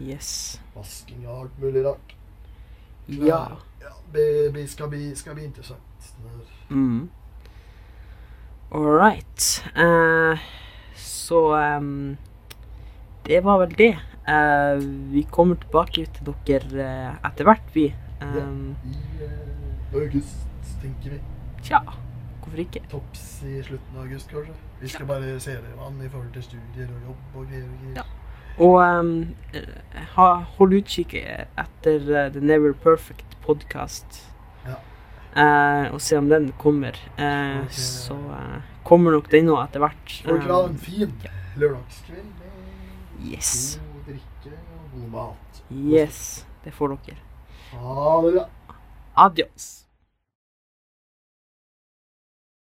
Yes. 0.00 0.60
vasking 0.74 1.26
og 1.26 1.40
alt 1.42 1.60
mulig 1.60 1.84
rart. 1.84 2.14
Ja. 3.08 3.56
Ja 3.80 3.94
det 4.12 4.68
skal, 4.70 4.88
bli, 4.88 5.16
skal 5.16 5.34
bli 5.34 5.44
interessant. 5.44 6.14
Mm. 6.68 7.10
All 8.70 8.86
right. 8.98 9.64
Uh, 9.76 10.38
så 10.94 11.56
um, 11.78 12.16
det 13.26 13.44
var 13.44 13.58
vel 13.58 13.74
det. 13.78 13.98
Uh, 14.28 14.78
vi 15.12 15.22
kommer 15.30 15.54
tilbake 15.54 16.06
til 16.06 16.34
dere 16.46 16.86
uh, 16.86 17.16
etter 17.26 17.44
hvert, 17.44 17.74
vi. 17.74 17.94
Um, 18.20 18.76
I 18.84 19.24
eh, 19.24 19.94
august, 19.94 20.46
tenker 20.82 21.10
vi. 21.10 21.20
Tja, 21.62 21.80
hvorfor 22.42 22.58
ikke? 22.58 22.82
Topps 22.90 23.42
i 23.48 23.62
slutten 23.62 23.96
av 23.96 24.04
august, 24.04 24.30
kanskje. 24.30 24.54
Vi 24.80 24.88
skal 24.88 25.06
bare 25.06 25.40
se 25.40 25.50
det 25.50 25.74
an 25.86 26.02
i 26.04 26.08
forhold 26.08 26.32
til 26.32 26.42
studier 26.42 26.88
og 26.94 27.08
jobb 27.08 27.40
og 27.40 27.46
greier. 27.48 27.94
Ja. 27.96 28.04
Og 28.60 28.76
em, 28.84 29.12
eh, 29.56 30.02
ha, 30.16 30.26
hold 30.58 30.74
utkikk 30.76 31.14
etter 31.16 32.10
eh, 32.12 32.26
The 32.34 32.42
Never 32.44 32.74
Perfect 32.76 33.38
podcast. 33.44 34.20
Ja. 34.66 34.76
Eh, 35.32 35.86
og 35.94 36.00
se 36.04 36.18
om 36.20 36.28
den 36.28 36.50
kommer. 36.60 36.98
Uh, 37.16 37.62
okay. 37.64 37.80
Så 37.80 38.18
uh, 38.18 38.60
kommer 38.84 39.16
nok 39.16 39.30
den 39.32 39.48
nå 39.48 39.56
etter 39.62 39.80
hvert. 39.80 40.14
Folk 40.26 40.44
vil 40.44 40.52
ha 40.52 40.60
en 40.68 40.78
fin 40.84 41.16
lørdagskveld 41.60 42.28
med 42.36 43.32
yes. 43.32 43.80
god 43.80 44.12
drikke 44.12 44.56
og 44.58 44.94
god 44.94 45.10
mat. 45.16 45.62
Yes. 45.70 46.24
Det 46.64 46.76
får 46.76 46.98
dere. 46.98 47.20
Ha 47.72 48.16
det 48.26 48.34
bra. 48.36 48.48
Adios. 49.24 49.70